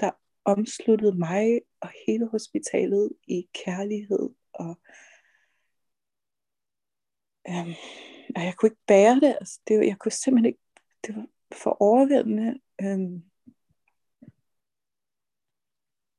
der 0.00 0.10
omsluttede 0.44 1.18
mig 1.18 1.60
og 1.80 1.90
hele 2.06 2.26
hospitalet 2.28 3.12
i 3.28 3.48
kærlighed. 3.64 4.30
Og, 4.52 4.80
øhm, 7.48 7.74
og 8.36 8.42
jeg 8.44 8.56
kunne 8.56 8.66
ikke 8.66 8.82
bære 8.86 9.14
det. 9.20 9.36
Altså, 9.40 9.60
det 9.68 9.86
jeg 9.86 9.98
kunne 9.98 10.12
simpelthen 10.12 10.46
ikke, 10.46 10.60
det 11.06 11.16
var 11.16 11.26
for 11.52 11.76
overvældende. 11.80 12.60
Øhm, 12.82 13.24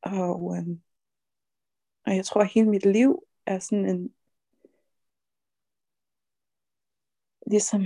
og, 0.02 0.58
øhm, 0.58 0.82
og 2.06 2.16
jeg 2.16 2.26
tror, 2.26 2.42
at 2.42 2.52
hele 2.54 2.70
mit 2.70 2.86
liv 2.86 3.24
er 3.46 3.60
sådan 3.60 3.86
en, 3.90 4.14
ligesom 7.48 7.82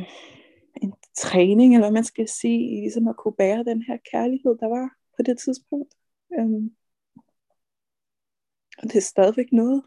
en 0.82 0.94
træning, 1.18 1.74
eller 1.74 1.88
hvad 1.88 1.92
man 1.92 2.04
skal 2.04 2.28
sige, 2.28 2.82
ligesom 2.82 3.08
at 3.08 3.18
kunne 3.18 3.36
bære 3.36 3.64
den 3.64 3.82
her 3.82 3.98
kærlighed, 4.12 4.58
der 4.58 4.68
var 4.68 4.90
på 5.18 5.24
det 5.24 5.40
tidspunkt. 5.40 5.96
Øhm, 6.40 6.76
og 8.78 8.84
det 8.84 8.96
er 8.96 9.02
stadigvæk 9.02 9.52
noget, 9.52 9.84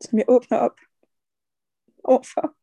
som 0.00 0.18
jeg 0.18 0.24
åbner 0.28 0.58
op 0.58 0.76
overfor. 2.04 2.61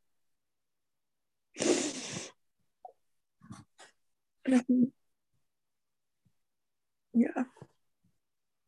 Ja. 7.14 7.44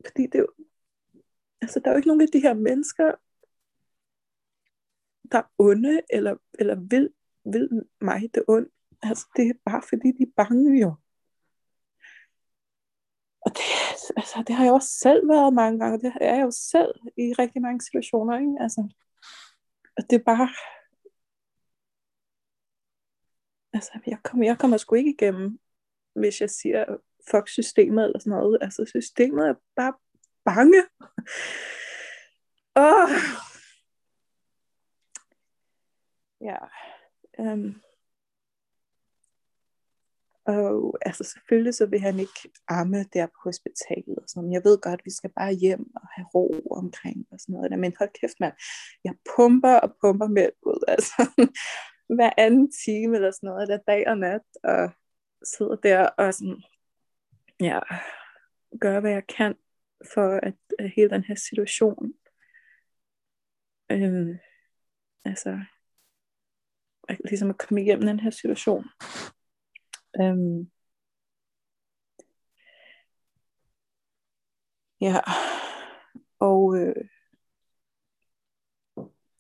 Fordi 0.05 0.23
det 0.23 0.36
er 0.36 0.39
jo, 0.39 0.53
altså 1.62 1.79
der 1.79 1.88
er 1.88 1.91
jo 1.91 1.97
ikke 1.97 2.07
nogen 2.07 2.21
af 2.21 2.27
de 2.34 2.41
her 2.41 2.53
mennesker, 2.53 3.12
der 5.31 5.38
er 5.38 5.51
onde, 5.57 6.01
eller, 6.10 6.36
eller 6.60 6.75
vil, 6.89 7.13
vil 7.45 7.69
mig 8.01 8.21
det 8.34 8.43
ondt. 8.47 8.73
Altså 9.03 9.27
det 9.36 9.49
er 9.49 9.53
bare 9.65 9.81
fordi, 9.89 10.07
de 10.07 10.23
er 10.23 10.34
bange 10.36 10.81
jo. 10.81 10.95
Og 13.45 13.51
det, 13.57 13.63
altså, 14.17 14.43
det 14.47 14.55
har 14.55 14.63
jeg 14.63 14.73
også 14.73 14.93
selv 15.05 15.29
været 15.29 15.53
mange 15.53 15.79
gange, 15.79 15.99
det 15.99 16.13
er 16.21 16.36
jeg 16.36 16.43
jo 16.43 16.51
selv 16.51 16.93
i 17.17 17.34
rigtig 17.39 17.62
mange 17.62 17.81
situationer, 17.81 18.39
ikke? 18.39 18.55
Altså, 18.60 18.81
og 19.97 20.03
det 20.10 20.15
er 20.19 20.23
bare, 20.23 20.49
altså, 23.73 23.99
jeg 24.07 24.17
kommer, 24.23 24.45
jeg 24.45 24.57
kommer 24.57 24.77
sgu 24.77 24.95
ikke 24.95 25.13
igennem, 25.13 25.60
hvis 26.15 26.41
jeg 26.41 26.49
siger, 26.49 26.86
fuck 27.31 27.47
systemet 27.47 28.05
eller 28.05 28.19
sådan 28.19 28.31
noget. 28.31 28.57
Altså, 28.62 28.86
systemet 28.86 29.47
er 29.47 29.53
bare 29.75 29.93
bange. 30.45 30.84
Åh. 32.75 33.10
Ja. 36.41 36.57
Um. 37.39 37.81
Og 40.45 40.97
altså 41.01 41.23
selvfølgelig 41.23 41.73
så 41.73 41.86
vil 41.86 41.99
han 41.99 42.19
ikke 42.19 42.51
amme 42.67 43.03
der 43.13 43.25
på 43.25 43.39
hospitalet 43.43 44.17
og 44.17 44.23
sådan 44.27 44.53
Jeg 44.53 44.62
ved 44.63 44.77
godt, 44.81 45.01
vi 45.05 45.12
skal 45.12 45.31
bare 45.38 45.53
hjem 45.53 45.95
og 45.95 46.07
have 46.15 46.27
ro 46.36 46.67
omkring 46.71 47.25
og 47.31 47.39
sådan 47.39 47.53
noget. 47.53 47.79
Men 47.79 47.93
hold 47.99 48.10
kæft 48.21 48.39
mand, 48.39 48.53
jeg 49.03 49.13
pumper 49.36 49.75
og 49.75 49.95
pumper 50.01 50.27
mælk 50.27 50.55
ud. 50.62 50.84
Altså 50.88 51.47
hver 52.15 52.30
anden 52.38 52.71
time 52.86 53.15
eller 53.15 53.32
sådan 53.32 53.47
noget, 53.47 53.67
der 53.67 53.78
dag 53.78 54.08
og 54.08 54.17
nat. 54.17 54.41
Og 54.63 54.89
sidder 55.43 55.76
der 55.76 56.08
og 56.08 56.34
sådan, 56.34 56.63
ja, 57.60 57.80
gør 58.82 59.00
hvad 59.00 59.12
jeg 59.12 59.28
kan 59.28 59.56
for 60.13 60.39
at, 60.43 60.56
at 60.80 60.91
hele 60.95 61.10
den 61.10 61.24
her 61.24 61.36
situation 61.36 62.13
øhm, 63.91 64.39
altså 65.26 65.60
ligesom 67.10 67.50
at 67.50 67.58
komme 67.58 67.82
igennem 67.82 68.08
den 68.08 68.19
her 68.19 68.30
situation 68.30 68.86
øhm, 70.21 70.71
ja 75.02 75.19
og 76.39 76.78
øh, 76.78 77.06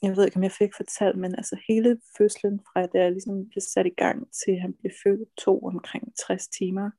jeg 0.01 0.15
ved 0.15 0.25
ikke 0.25 0.37
om 0.37 0.43
jeg 0.43 0.51
fik 0.51 0.71
fortalt 0.77 1.17
men 1.17 1.35
altså 1.35 1.57
hele 1.67 2.01
fødslen 2.17 2.59
fra 2.59 2.85
da 2.85 2.97
jeg 3.01 3.11
ligesom 3.11 3.49
blev 3.49 3.61
sat 3.61 3.85
i 3.85 3.95
gang 3.97 4.27
til 4.33 4.59
han 4.59 4.73
blev 4.73 4.91
født 5.03 5.29
to 5.37 5.59
omkring 5.59 6.13
60 6.27 6.47
timer 6.47 6.91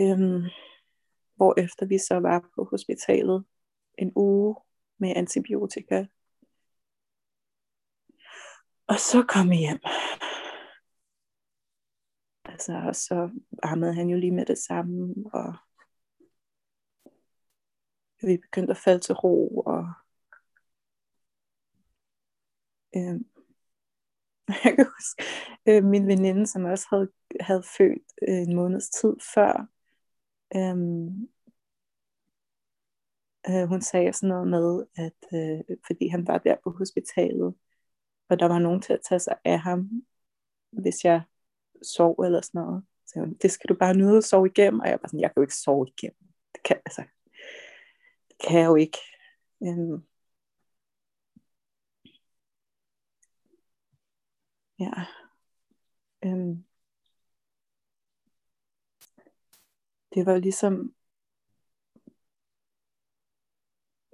øhm, 0.00 0.42
hvor 1.36 1.60
efter 1.60 1.86
vi 1.86 1.98
så 1.98 2.14
var 2.20 2.50
på 2.54 2.64
hospitalet 2.70 3.44
en 3.98 4.12
uge 4.16 4.56
med 4.98 5.12
antibiotika. 5.16 6.06
Og 8.86 8.98
så 8.98 9.24
kom 9.28 9.48
jeg 9.48 9.58
hjem. 9.58 9.80
Altså, 12.44 12.72
og 12.88 12.96
så 12.96 13.30
ammede 13.62 13.94
han 13.94 14.08
jo 14.08 14.18
lige 14.18 14.34
med 14.34 14.46
det 14.46 14.58
samme, 14.58 15.14
og 15.32 15.54
vi 18.22 18.36
begyndte 18.36 18.70
at 18.70 18.76
falde 18.76 19.00
til 19.00 19.14
ro, 19.14 19.58
og 19.58 19.92
Øh, 22.96 23.20
jeg 24.64 24.76
kan 24.76 24.86
huske, 24.96 25.22
øh, 25.68 25.84
min 25.84 26.06
veninde, 26.06 26.46
som 26.46 26.64
også 26.64 26.86
havde, 26.90 27.08
havde 27.40 27.62
født 27.78 28.08
øh, 28.28 28.38
en 28.38 28.56
måneds 28.56 28.88
tid 28.90 29.14
før, 29.34 29.74
Øhm, 30.56 31.28
øh, 33.48 33.68
hun 33.68 33.80
sagde 33.80 34.12
sådan 34.12 34.28
noget 34.28 34.48
med, 34.48 34.86
at 34.96 35.18
øh, 35.34 35.76
fordi 35.86 36.08
han 36.08 36.26
var 36.26 36.38
der 36.38 36.56
på 36.64 36.70
hospitalet, 36.70 37.54
og 38.28 38.38
der 38.38 38.48
var 38.48 38.58
nogen 38.58 38.82
til 38.82 38.92
at 38.92 39.00
tage 39.08 39.18
sig 39.18 39.36
af 39.44 39.60
ham, 39.60 39.90
hvis 40.72 41.04
jeg 41.04 41.22
sov 41.82 42.20
eller 42.20 42.40
sådan 42.40 42.60
noget. 42.60 42.84
Så 43.06 43.20
hun, 43.20 43.34
det 43.42 43.50
skal 43.50 43.68
du 43.68 43.74
bare 43.74 43.94
nyde 43.94 44.16
at 44.16 44.24
sove 44.24 44.46
igennem. 44.46 44.80
Og 44.80 44.86
jeg 44.88 44.98
var 45.02 45.08
sådan, 45.08 45.20
jeg 45.20 45.30
kan 45.30 45.34
jo 45.36 45.42
ikke 45.42 45.54
sove 45.56 45.88
igennem. 45.88 46.28
Det 46.54 46.62
kan, 46.62 46.76
altså, 46.86 47.02
det 48.28 48.36
kan 48.48 48.60
jeg 48.60 48.66
jo 48.66 48.76
ikke. 48.76 48.98
Øhm, 49.62 50.04
ja. 54.78 55.06
Øhm, 56.24 56.64
det 60.14 60.26
var 60.26 60.38
ligesom 60.38 60.94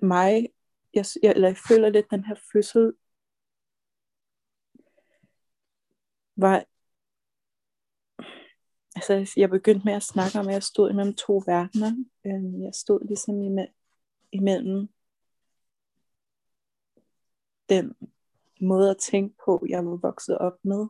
mig, 0.03 0.49
jeg, 0.95 1.05
jeg, 1.23 1.31
eller 1.31 1.49
jeg 1.49 1.57
føler 1.69 1.89
lidt, 1.89 2.11
den 2.11 2.25
her 2.25 2.35
fødsel 2.53 2.93
var, 6.37 6.65
altså 8.97 9.33
jeg 9.37 9.51
begyndte 9.51 9.85
med 9.85 9.93
at 9.93 10.03
snakke 10.03 10.39
om, 10.39 10.49
at 10.49 10.55
jeg 10.55 10.63
stod 10.63 10.91
imellem 10.91 11.15
to 11.15 11.43
verdener. 11.47 12.05
Øhm, 12.27 12.63
jeg 12.63 12.75
stod 12.75 13.07
ligesom 13.07 13.35
imellem 14.33 14.89
den 17.69 17.95
måde 18.61 18.91
at 18.91 18.99
tænke 18.99 19.37
på, 19.45 19.65
jeg 19.69 19.87
var 19.87 19.97
vokset 19.97 20.39
op 20.39 20.59
med, 20.63 20.87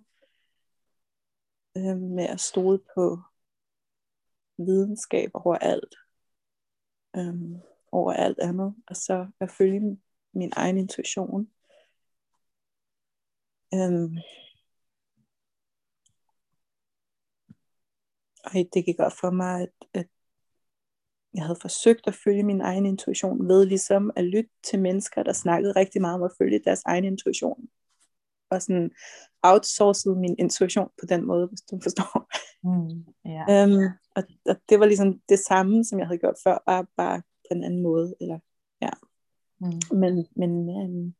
Øh, 1.76 1.96
med 1.96 2.24
at 2.24 2.40
stole 2.40 2.78
på 2.94 3.22
videnskab 4.58 5.30
over 5.34 5.56
alt, 5.56 5.94
øhm, 7.16 7.56
over 7.92 8.12
alt 8.12 8.38
andet, 8.38 8.74
og 8.88 8.96
så 8.96 9.30
at 9.40 9.50
følge 9.50 9.80
min 10.32 10.52
egen 10.56 10.78
intuition. 10.78 11.50
Øhm, 13.74 14.16
og 18.44 18.52
det 18.74 18.84
gik 18.84 18.98
op 18.98 19.12
for 19.20 19.30
mig, 19.30 19.62
at, 19.62 19.72
at 19.94 20.08
jeg 21.34 21.42
havde 21.42 21.58
forsøgt 21.60 22.06
at 22.06 22.14
følge 22.14 22.42
min 22.42 22.60
egen 22.60 22.86
intuition 22.86 23.48
ved 23.48 23.66
ligesom 23.66 24.10
at 24.16 24.24
lytte 24.24 24.50
til 24.62 24.80
mennesker, 24.80 25.22
der 25.22 25.32
snakkede 25.32 25.72
rigtig 25.72 26.00
meget 26.00 26.14
om 26.14 26.22
at 26.22 26.32
følge 26.38 26.60
deres 26.64 26.82
egen 26.86 27.04
intuition. 27.04 27.68
Og 28.50 28.62
sådan 28.62 28.90
outsourcede 29.42 30.16
min 30.16 30.36
intuition 30.38 30.88
på 31.00 31.06
den 31.06 31.26
måde, 31.26 31.46
hvis 31.46 31.60
du 31.60 31.80
forstår. 31.82 32.28
Mm, 32.62 33.04
yeah. 33.26 33.70
øhm, 33.70 33.84
og, 34.16 34.22
og 34.46 34.56
det 34.68 34.80
var 34.80 34.86
ligesom 34.86 35.20
det 35.28 35.38
samme, 35.38 35.84
som 35.84 35.98
jeg 35.98 36.06
havde 36.06 36.18
gjort 36.18 36.36
før, 36.44 36.62
bare, 36.66 36.86
bare 36.96 37.18
på 37.20 37.54
en 37.54 37.64
anden 37.64 37.82
måde. 37.82 38.14
Eller, 38.20 38.38
ja. 38.82 38.90
Mm. 39.60 39.98
Men, 39.98 40.26
men 40.36 40.50
øhm, 40.78 41.14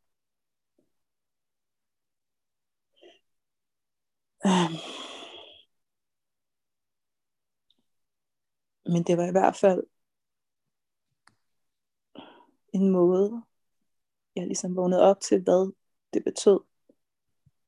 øhm, 4.47 4.76
men 8.93 9.03
det 9.03 9.16
var 9.16 9.26
i 9.26 9.30
hvert 9.30 9.57
fald 9.57 9.82
en 12.75 12.91
måde, 12.91 13.43
jeg 14.37 14.47
ligesom 14.47 14.77
vågnede 14.77 15.03
op 15.03 15.21
til, 15.21 15.43
hvad 15.43 15.73
det 16.14 16.25
betød 16.25 16.61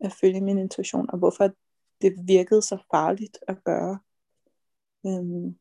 at 0.01 0.13
følge 0.13 0.41
min 0.41 0.59
intuition, 0.59 1.11
og 1.11 1.19
hvorfor 1.19 1.51
det 2.03 2.15
virkede 2.27 2.63
så 2.63 2.83
farligt 2.91 3.39
at 3.49 3.65
gøre. 3.65 3.99
Øhm, 5.07 5.59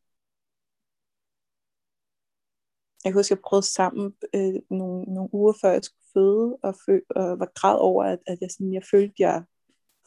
jeg 3.04 3.12
kan 3.12 3.18
huske, 3.18 3.32
jeg 3.32 3.42
prøvede 3.44 3.66
sammen 3.66 4.14
øh, 4.34 4.54
nogle, 4.70 5.14
nogle 5.14 5.34
uger 5.34 5.52
før 5.60 5.70
jeg 5.70 5.84
skulle 5.84 6.06
føde, 6.14 6.58
og, 6.62 6.74
fø- 6.74 7.06
og 7.10 7.38
var 7.38 7.52
græd 7.54 7.78
over, 7.78 8.04
at, 8.04 8.18
at 8.26 8.38
jeg, 8.40 8.50
sådan, 8.50 8.72
jeg 8.72 8.82
følte, 8.90 9.14
jeg 9.18 9.44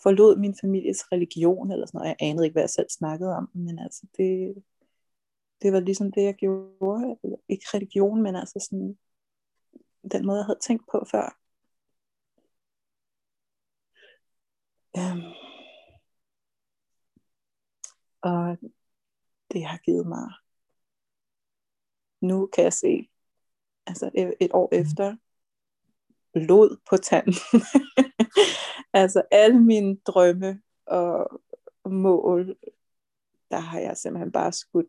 forlod 0.04 0.38
min 0.40 0.56
families 0.62 1.12
religion, 1.12 1.72
eller 1.72 1.86
sådan 1.86 1.98
noget. 1.98 2.08
Jeg 2.10 2.28
anede 2.28 2.46
ikke, 2.46 2.54
hvad 2.54 2.64
jeg 2.64 2.70
selv 2.70 2.90
snakkede 2.90 3.36
om, 3.36 3.50
men 3.54 3.80
altså, 3.80 4.08
det, 4.18 4.56
det 5.62 5.74
var 5.74 5.80
ligesom 5.80 6.12
det, 6.12 6.24
jeg 6.24 6.36
gjorde. 6.36 7.18
Ikke 7.50 7.66
religion, 7.74 8.22
men 8.22 8.36
altså 8.36 8.68
sådan, 8.70 8.98
den 10.12 10.26
måde, 10.26 10.38
jeg 10.38 10.46
havde 10.46 10.60
tænkt 10.60 10.84
på 10.92 11.06
før. 11.12 11.38
Øhm, 14.98 15.34
Og 18.26 18.58
det 19.52 19.66
har 19.66 19.78
givet 19.78 20.08
mig, 20.08 20.30
nu 22.22 22.48
kan 22.54 22.64
jeg 22.64 22.74
se, 22.74 23.10
altså 23.88 24.12
et, 24.40 24.52
år 24.54 24.70
efter, 24.72 25.16
blod 26.34 26.78
på 26.90 26.98
tanden. 26.98 27.34
altså 29.02 29.24
alle 29.32 29.60
mine 29.60 29.98
drømme 29.98 30.62
og 30.86 31.42
mål, 31.86 32.58
der 33.52 33.60
har 33.60 33.80
jeg 33.80 33.98
simpelthen 33.98 34.32
bare 34.32 34.52
skudt 34.52 34.88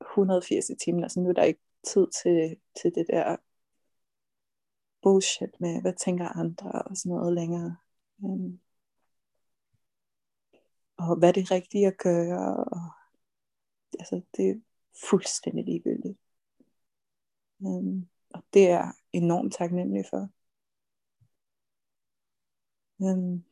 180 0.00 0.70
i 0.70 0.74
timen. 0.84 1.02
Altså 1.02 1.20
nu 1.20 1.28
er 1.28 1.32
der 1.32 1.42
ikke 1.42 1.60
tid 1.86 2.06
til, 2.22 2.56
til 2.82 2.94
det 2.94 3.06
der 3.08 3.36
bullshit 5.02 5.60
med, 5.60 5.80
hvad 5.80 5.94
tænker 6.04 6.28
andre 6.28 6.72
og 6.82 6.96
sådan 6.96 7.16
noget 7.16 7.34
længere. 7.34 7.76
Um, 8.18 8.60
og 10.96 11.18
hvad 11.18 11.28
er 11.28 11.32
det 11.32 11.50
rigtige 11.50 11.86
at 11.86 11.98
gøre. 11.98 12.64
Og, 12.64 12.90
altså 13.98 14.22
det 14.36 14.50
er 14.50 14.54
fuldstændig 15.10 15.64
ligegyldigt. 15.64 16.18
Um, 17.58 18.08
og 18.34 18.42
det 18.54 18.70
er 18.70 18.92
enormt 19.12 19.54
taknemmelig 19.54 20.04
for. 20.10 20.28
Um, 22.98 23.44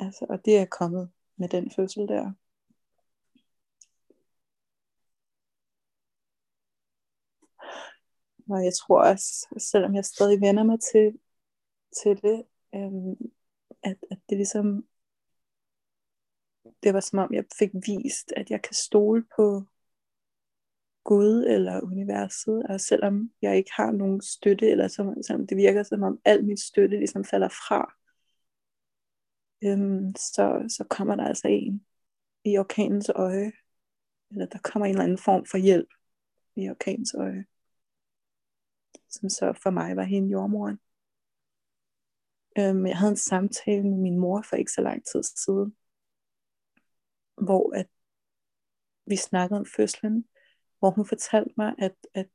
altså, 0.00 0.26
og 0.28 0.44
det 0.44 0.58
er 0.58 0.66
kommet 0.66 1.10
med 1.36 1.48
den 1.48 1.70
fødsel 1.70 2.08
der. 2.08 2.32
Og 8.48 8.64
jeg 8.64 8.74
tror 8.74 9.02
også, 9.02 9.48
selvom 9.58 9.94
jeg 9.94 10.04
stadig 10.04 10.40
vender 10.40 10.62
mig 10.62 10.78
til, 10.92 11.18
til 12.02 12.22
det, 12.22 12.44
øhm, 12.74 13.30
at, 13.82 13.96
at 14.10 14.18
det 14.28 14.36
ligesom, 14.36 14.86
det 16.82 16.94
var 16.94 17.00
som 17.00 17.18
om 17.18 17.34
jeg 17.34 17.44
fik 17.58 17.70
vist, 17.74 18.32
at 18.36 18.50
jeg 18.50 18.62
kan 18.62 18.74
stole 18.74 19.24
på 19.36 19.62
Gud 21.04 21.44
eller 21.44 21.80
universet, 21.80 22.66
og 22.68 22.80
selvom 22.80 23.32
jeg 23.42 23.56
ikke 23.56 23.70
har 23.76 23.90
nogen 23.90 24.20
støtte, 24.20 24.70
eller 24.70 24.88
som, 24.88 25.22
som 25.22 25.46
det 25.46 25.56
virker 25.56 25.82
som 25.82 26.02
om 26.02 26.20
al 26.24 26.44
min 26.44 26.56
støtte 26.56 26.98
ligesom 26.98 27.24
falder 27.24 27.48
fra, 27.48 27.94
øhm, 29.64 30.14
så, 30.14 30.74
så 30.76 30.84
kommer 30.90 31.16
der 31.16 31.24
altså 31.24 31.48
en 31.48 31.86
i 32.44 32.58
orkanens 32.58 33.08
øje, 33.08 33.52
eller 34.30 34.46
der 34.46 34.58
kommer 34.58 34.86
en 34.86 34.90
eller 34.90 35.04
anden 35.04 35.18
form 35.18 35.46
for 35.46 35.58
hjælp 35.58 35.88
i 36.56 36.70
orkanens 36.70 37.14
øje 37.14 37.44
som 39.10 39.28
så 39.28 39.52
for 39.62 39.70
mig 39.70 39.96
var 39.96 40.02
hende 40.02 40.30
jordmoren. 40.30 40.78
Øhm, 42.58 42.86
jeg 42.86 42.98
havde 42.98 43.10
en 43.10 43.16
samtale 43.16 43.82
med 43.82 43.98
min 43.98 44.18
mor 44.18 44.42
for 44.42 44.56
ikke 44.56 44.72
så 44.72 44.80
lang 44.80 45.04
tid 45.04 45.22
siden, 45.22 45.76
hvor 47.36 47.76
at 47.76 47.86
vi 49.06 49.16
snakkede 49.16 49.60
om 49.60 49.66
fødslen, 49.76 50.24
hvor 50.78 50.90
hun 50.90 51.06
fortalte 51.06 51.54
mig, 51.56 51.74
at, 51.78 51.94
at 52.14 52.28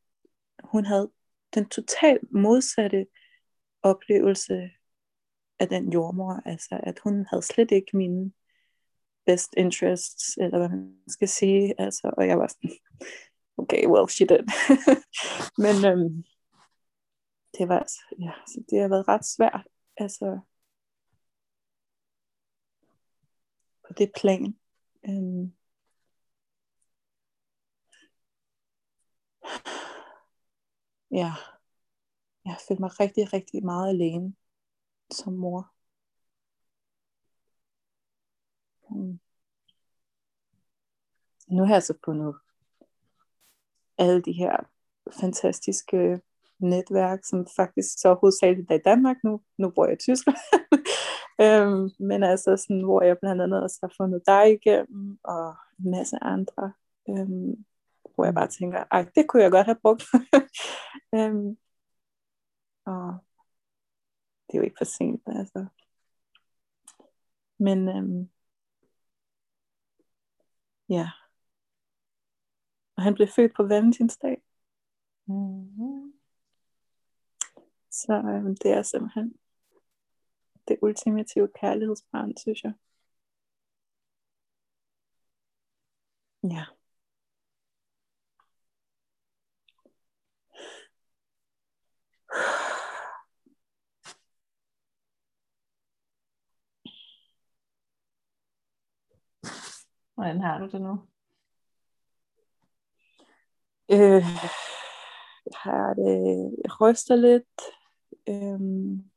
hun 0.64 0.86
havde 0.86 1.12
den 1.54 1.70
totalt 1.70 2.32
modsatte 2.32 3.08
oplevelse 3.82 4.70
af 5.60 5.70
den 5.70 5.94
jordmor, 5.94 6.42
altså 6.46 6.80
at 6.84 7.00
hun 7.04 7.26
havde 7.30 7.42
slet 7.42 7.72
ikke 7.72 7.98
mine 7.98 8.32
best 9.26 9.54
interests, 9.58 10.38
eller 10.38 10.58
hvad 10.58 10.70
man 10.70 10.96
skal 11.08 11.28
sige, 11.28 11.82
altså, 11.82 12.12
og 12.18 12.28
jeg 12.28 12.40
var 12.40 12.48
sådan, 12.48 12.72
okay, 13.58 13.88
well, 13.88 14.10
she 14.10 14.26
did. 14.26 14.44
Men 15.64 15.76
øhm, 15.92 16.24
det 17.58 17.70
var 17.70 17.80
altså, 17.80 18.02
ja, 18.20 18.32
så 18.48 18.64
det 18.70 18.82
har 18.82 18.88
været 18.88 19.08
ret 19.08 19.26
svært, 19.26 19.68
altså 19.98 20.40
på 23.88 23.94
det 23.94 24.12
plan. 24.16 24.58
Øhm, 25.10 25.54
ja, 31.12 31.32
jeg 32.46 32.58
følte 32.68 32.82
mig 32.82 33.00
rigtig, 33.00 33.34
rigtig 33.34 33.66
meget 33.66 33.90
alene 33.90 34.36
som 35.12 35.34
mor. 35.34 35.74
Mm. 38.90 39.20
Nu 41.48 41.66
har 41.66 41.74
jeg 41.74 41.84
så 41.84 41.98
fundet 42.06 42.36
alle 43.98 44.22
de 44.22 44.32
her 44.32 44.70
fantastiske 45.22 46.22
netværk, 46.70 47.20
som 47.24 47.48
faktisk 47.56 47.90
så 48.00 48.14
hovedsageligt 48.14 48.72
er 48.72 48.76
i 48.76 48.86
Danmark 48.86 49.18
nu. 49.24 49.42
Nu 49.58 49.70
bor 49.70 49.86
jeg 49.86 49.94
i 49.94 49.98
Tyskland. 49.98 50.38
øhm, 51.44 51.90
men 52.00 52.24
altså 52.24 52.58
sådan, 52.58 52.84
hvor 52.84 53.02
jeg 53.04 53.18
blandt 53.20 53.42
andet 53.42 53.64
også 53.64 53.78
har 53.82 53.94
fundet 53.98 54.22
dig 54.26 54.54
igennem, 54.54 55.20
og 55.24 55.56
en 55.80 55.92
masse 55.92 56.18
andre. 56.22 56.74
Øhm, 57.10 57.66
hvor 58.16 58.26
jeg 58.26 58.34
bare 58.34 58.48
tænker, 58.48 58.84
ej, 58.92 59.06
det 59.16 59.28
kunne 59.28 59.44
jeg 59.44 59.52
godt 59.52 59.66
have 59.66 59.80
brugt. 59.82 60.04
øhm, 61.18 61.58
og 62.86 63.18
det 64.48 64.54
er 64.54 64.58
jo 64.58 64.64
ikke 64.64 64.78
for 64.78 64.86
sent, 64.86 65.24
altså. 65.28 65.66
Men 67.60 67.90
øhm, 67.90 68.30
ja. 70.90 71.10
Og 72.96 73.04
han 73.04 73.14
blev 73.14 73.28
født 73.28 73.56
på 73.56 73.64
valentinsdag. 73.64 74.42
Mm-hmm. 75.28 76.13
Så 77.94 78.14
øhm, 78.14 78.56
det 78.56 78.72
er 78.72 78.82
simpelthen 78.82 79.34
det 80.68 80.78
ultimative 80.82 81.50
kærlighedsbarn, 81.60 82.38
synes 82.38 82.64
jeg. 82.64 82.74
Ja. 86.44 86.66
Hvordan 100.16 100.42
har 100.42 100.60
du 100.60 100.66
det 100.68 100.82
nu? 100.82 101.08
Øh, 103.92 104.24
jeg 105.46 105.56
har 105.56 105.94
det, 105.94 106.56
jeg 106.64 106.82
ryster 106.82 107.16
lidt. 107.16 107.62
Øhm, 108.30 109.12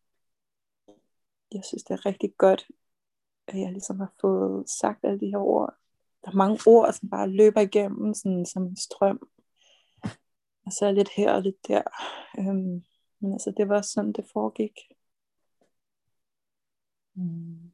jeg 1.53 1.65
synes, 1.65 1.83
det 1.85 1.95
er 1.95 2.07
rigtig 2.07 2.35
godt, 2.39 2.67
at 3.47 3.61
jeg 3.61 3.73
ligesom 3.73 4.01
har 4.01 4.13
fået 4.21 4.71
sagt 4.71 5.05
alle 5.05 5.21
de 5.21 5.27
her 5.27 5.39
ord. 5.39 5.75
Der 6.25 6.31
er 6.31 6.35
mange 6.37 6.61
ord, 6.67 6.93
som 6.93 7.11
bare 7.11 7.29
løber 7.29 7.61
igennem, 7.61 8.15
sådan 8.15 8.47
som 8.47 8.63
en 8.63 8.77
strøm. 8.77 9.29
Og 10.67 10.73
så 10.73 10.93
lidt 10.93 11.09
her 11.17 11.33
og 11.33 11.43
lidt 11.43 11.69
der. 11.69 11.83
Øhm, 12.39 12.85
men 13.21 13.33
altså, 13.33 13.53
det 13.57 13.69
var 13.69 13.83
sådan, 13.83 14.13
det 14.13 14.25
foregik. 14.33 14.73
Mm. 17.15 17.73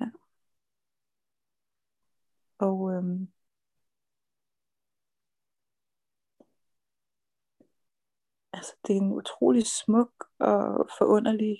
Ja. 0.00 0.06
Og 2.58 2.92
øhm, 2.92 3.28
altså, 8.52 8.72
det 8.86 8.96
er 8.96 9.00
en 9.00 9.12
utrolig 9.12 9.66
smuk 9.66 10.23
og 10.38 10.88
forunderlig 10.98 11.58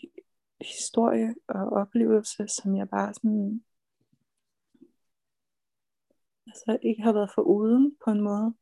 historie 0.60 1.34
og 1.48 1.68
oplevelse, 1.72 2.48
som 2.48 2.76
jeg 2.76 2.88
bare 2.88 3.14
sådan 3.14 3.64
altså 6.46 6.78
ikke 6.82 7.02
har 7.02 7.12
været 7.12 7.30
for 7.34 7.42
uden 7.42 7.96
på 8.04 8.10
en 8.10 8.20
måde. 8.20 8.54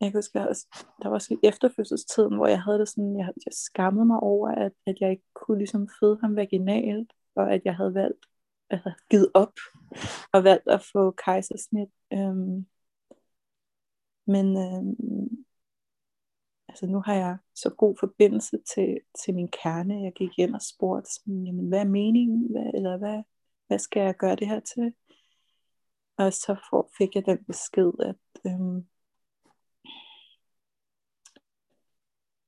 Jeg 0.00 0.10
kan 0.12 0.18
huske, 0.18 0.40
at 0.40 0.66
der 1.02 1.08
var 1.08 1.14
også 1.14 1.38
efterfødselstiden, 1.42 2.36
hvor 2.36 2.46
jeg 2.46 2.62
havde 2.62 2.78
det 2.78 2.88
sådan, 2.88 3.18
jeg, 3.18 3.28
jeg 3.46 3.52
skammede 3.52 4.06
mig 4.06 4.20
over, 4.20 4.48
at, 4.50 4.72
at 4.86 4.96
jeg 5.00 5.10
ikke 5.10 5.24
kunne 5.34 5.58
ligesom 5.58 5.88
føde 6.00 6.18
ham 6.20 6.36
vaginalt, 6.36 7.12
og 7.34 7.54
at 7.54 7.62
jeg 7.64 7.76
havde 7.76 7.94
valgt, 7.94 8.26
altså 8.70 8.92
givet 9.10 9.30
op, 9.34 9.54
og 10.32 10.44
valgt 10.44 10.68
at 10.68 10.82
få 10.92 11.10
kejsersnit. 11.10 11.88
Øhm, 12.12 12.66
men 14.26 14.46
øhm, 14.56 15.44
altså 16.72 16.86
nu 16.86 17.00
har 17.00 17.14
jeg 17.14 17.38
så 17.54 17.70
god 17.78 17.96
forbindelse 18.00 18.58
til, 18.74 19.00
til 19.24 19.34
min 19.34 19.48
kerne. 19.48 20.02
Jeg 20.02 20.12
gik 20.12 20.38
ind 20.38 20.54
og 20.54 20.62
spurgte, 20.62 21.10
jamen, 21.26 21.68
hvad 21.68 21.80
er 21.80 21.84
meningen, 21.84 22.52
hvad, 22.52 22.70
eller 22.74 22.96
hvad, 22.98 23.22
hvad 23.66 23.78
skal 23.78 24.00
jeg 24.02 24.16
gøre 24.16 24.36
det 24.36 24.48
her 24.48 24.60
til? 24.60 24.94
Og 26.16 26.32
så 26.32 26.56
for, 26.70 26.90
fik 26.98 27.14
jeg 27.14 27.26
den 27.26 27.44
besked, 27.44 27.92
at 28.00 28.16
øhm, 28.46 28.88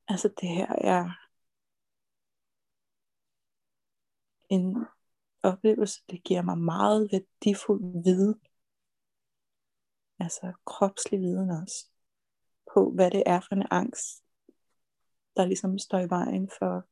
altså 0.08 0.28
det 0.40 0.48
her 0.48 0.72
er 0.78 1.04
en 4.48 4.86
oplevelse, 5.42 6.02
det 6.10 6.24
giver 6.24 6.42
mig 6.42 6.58
meget 6.58 7.08
værdifuld 7.12 8.02
viden. 8.04 8.40
Altså 10.18 10.52
kropslig 10.66 11.20
viden 11.20 11.50
også 11.50 11.93
på, 12.74 12.90
hvad 12.90 13.10
det 13.10 13.22
er 13.26 13.40
for 13.40 13.54
en 13.54 13.66
angst, 13.70 14.24
der 15.36 15.44
ligesom 15.44 15.78
står 15.78 15.98
i 15.98 16.10
vejen 16.10 16.50
for, 16.58 16.86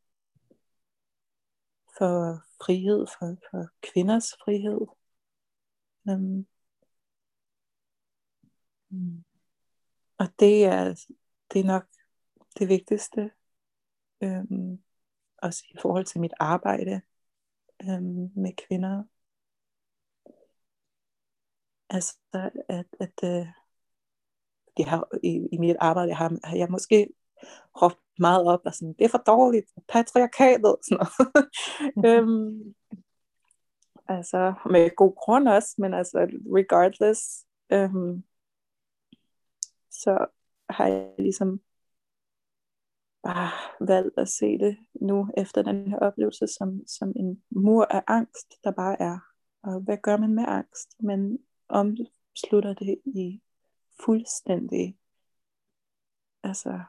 for 1.99 2.43
frihed, 2.65 3.07
for, 3.19 3.37
for 3.51 3.69
kvinders 3.83 4.35
frihed. 4.45 4.87
Um, 6.09 6.47
Mm. 8.93 9.25
og 10.19 10.27
det 10.39 10.65
er, 10.65 11.07
det 11.53 11.61
er 11.61 11.65
nok 11.65 11.87
det 12.59 12.69
vigtigste, 12.69 13.31
um, 14.21 14.83
også 15.39 15.65
i 15.71 15.77
forhold 15.83 16.05
til 16.05 16.21
mit 16.21 16.33
arbejde 16.41 17.01
um, 17.89 18.33
med 18.37 18.67
kvinder. 18.67 19.05
Altså, 21.91 22.19
at, 22.69 22.87
at 23.01 23.23
uh, 23.23 23.62
de 24.77 24.85
har, 24.85 25.09
i, 25.23 25.49
i 25.53 25.59
mit 25.59 25.77
arbejde 25.81 26.15
har, 26.15 26.39
har 26.45 26.57
jeg 26.57 26.69
måske 26.71 27.09
råbt 27.83 28.01
meget 28.19 28.47
op, 28.47 28.61
og 28.65 28.75
sådan, 28.75 28.95
det 28.99 29.05
er 29.05 29.09
for 29.09 29.19
dårligt, 29.27 29.67
patriarkatet, 29.89 30.77
sådan 30.89 31.07
noget. 31.97 32.23
um, 32.23 32.75
altså, 34.17 34.55
med 34.71 34.97
god 34.97 35.15
grund 35.17 35.49
også, 35.49 35.75
men 35.79 35.95
altså, 35.95 36.19
regardless, 36.55 37.47
um, 37.75 38.25
så 39.91 40.27
har 40.71 40.87
jeg 40.87 41.15
ligesom 41.19 41.61
bare 43.23 43.51
valgt 43.87 44.19
at 44.19 44.29
se 44.29 44.59
det 44.59 44.77
nu, 45.01 45.29
efter 45.37 45.63
den 45.63 45.89
her 45.91 45.99
oplevelse, 45.99 46.47
som, 46.47 46.87
som 46.87 47.13
en 47.17 47.43
mur 47.51 47.85
af 47.85 48.03
angst, 48.07 48.55
der 48.65 48.71
bare 48.71 49.03
er. 49.03 49.19
Og 49.63 49.81
hvad 49.81 49.97
gør 50.03 50.17
man 50.17 50.35
med 50.35 50.45
angst? 50.49 50.97
Men 51.01 51.39
omslutter 51.69 52.75
det 52.75 53.01
i 53.05 53.41
fuldstændig 54.01 54.99
altså 56.43 56.83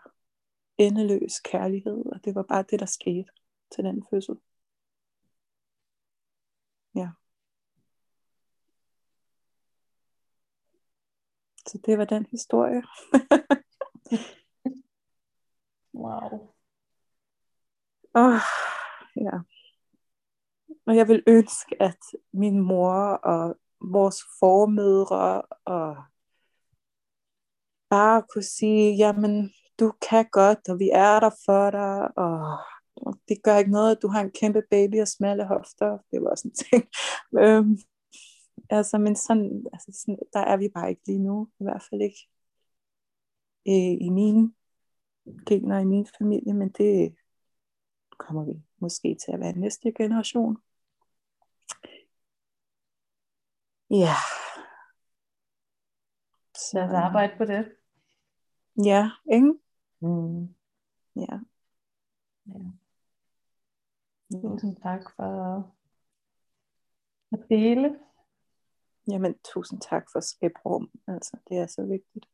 endeløs 0.78 1.39
kærlighed, 1.39 2.06
og 2.06 2.26
det 2.26 2.36
var 2.36 2.43
bare 2.43 2.66
det, 2.70 2.80
der 2.80 2.86
skete 2.86 3.30
til 3.72 3.84
den 3.84 4.06
fødsel. 4.10 4.36
Ja. 6.95 7.10
Så 11.68 11.80
det 11.86 11.97
var 11.97 12.06
den 12.06 12.26
historie. 12.26 12.84
wow. 16.04 16.54
Oh, 18.16 18.39
ja. 19.16 19.39
Og 20.86 20.95
jeg 20.95 21.08
vil 21.08 21.24
ønske, 21.28 21.82
at 21.82 21.99
min 22.32 22.60
mor 22.60 22.93
og 23.24 23.60
vores 23.82 24.24
formødre 24.39 25.41
og 25.66 26.04
bare 27.95 28.23
kunne 28.29 28.43
sige, 28.43 28.95
jamen, 28.95 29.53
du 29.79 29.93
kan 30.09 30.25
godt, 30.31 30.69
og 30.69 30.79
vi 30.79 30.89
er 30.93 31.19
der 31.19 31.29
for 31.45 31.71
dig, 31.71 32.17
og 32.17 32.37
det 33.27 33.43
gør 33.43 33.57
ikke 33.57 33.71
noget, 33.71 33.91
at 33.95 34.01
du 34.01 34.07
har 34.07 34.21
en 34.21 34.31
kæmpe 34.31 34.61
baby 34.69 35.01
og 35.01 35.07
smalle 35.07 35.47
hofter. 35.47 35.97
Det 36.11 36.21
var 36.21 36.29
også 36.29 36.47
en 36.47 36.55
ting. 36.63 36.83
øhm, 37.43 37.77
altså, 38.69 38.97
men 38.97 39.15
sådan, 39.15 39.65
altså, 39.73 39.89
sådan, 40.01 40.19
der 40.33 40.39
er 40.39 40.57
vi 40.57 40.69
bare 40.75 40.89
ikke 40.89 41.01
lige 41.07 41.19
nu, 41.19 41.49
i 41.59 41.63
hvert 41.63 41.83
fald 41.89 42.01
ikke 42.01 42.21
øh, 43.67 43.95
i 44.07 44.09
mine 44.09 44.53
gener, 45.47 45.79
i 45.79 45.85
min 45.85 46.07
familie, 46.19 46.53
men 46.53 46.69
det 46.69 47.15
kommer 48.17 48.43
vi 48.45 48.53
måske 48.81 49.17
til 49.25 49.31
at 49.31 49.39
være 49.39 49.53
næste 49.53 49.91
generation. 49.91 50.57
Ja. 53.89 54.15
Så 56.55 56.71
lad 56.77 56.83
os 56.85 56.93
arbejde 56.93 57.33
på 57.37 57.45
det. 57.45 57.82
Ja, 58.78 59.11
ikke? 59.34 59.53
Mm. 59.99 60.55
Ja. 61.15 61.39
ja. 62.45 62.59
Tusind 64.41 64.78
tak 64.82 65.01
for 65.15 65.74
at 67.32 67.39
dele. 67.49 67.99
Jamen, 69.07 69.36
tusind 69.53 69.82
tak 69.82 70.05
for 70.11 70.17
at 70.17 70.24
skabe 70.24 70.53
rum. 70.65 70.91
Altså, 71.07 71.38
det 71.49 71.57
er 71.57 71.67
så 71.67 71.86
vigtigt. 71.86 72.26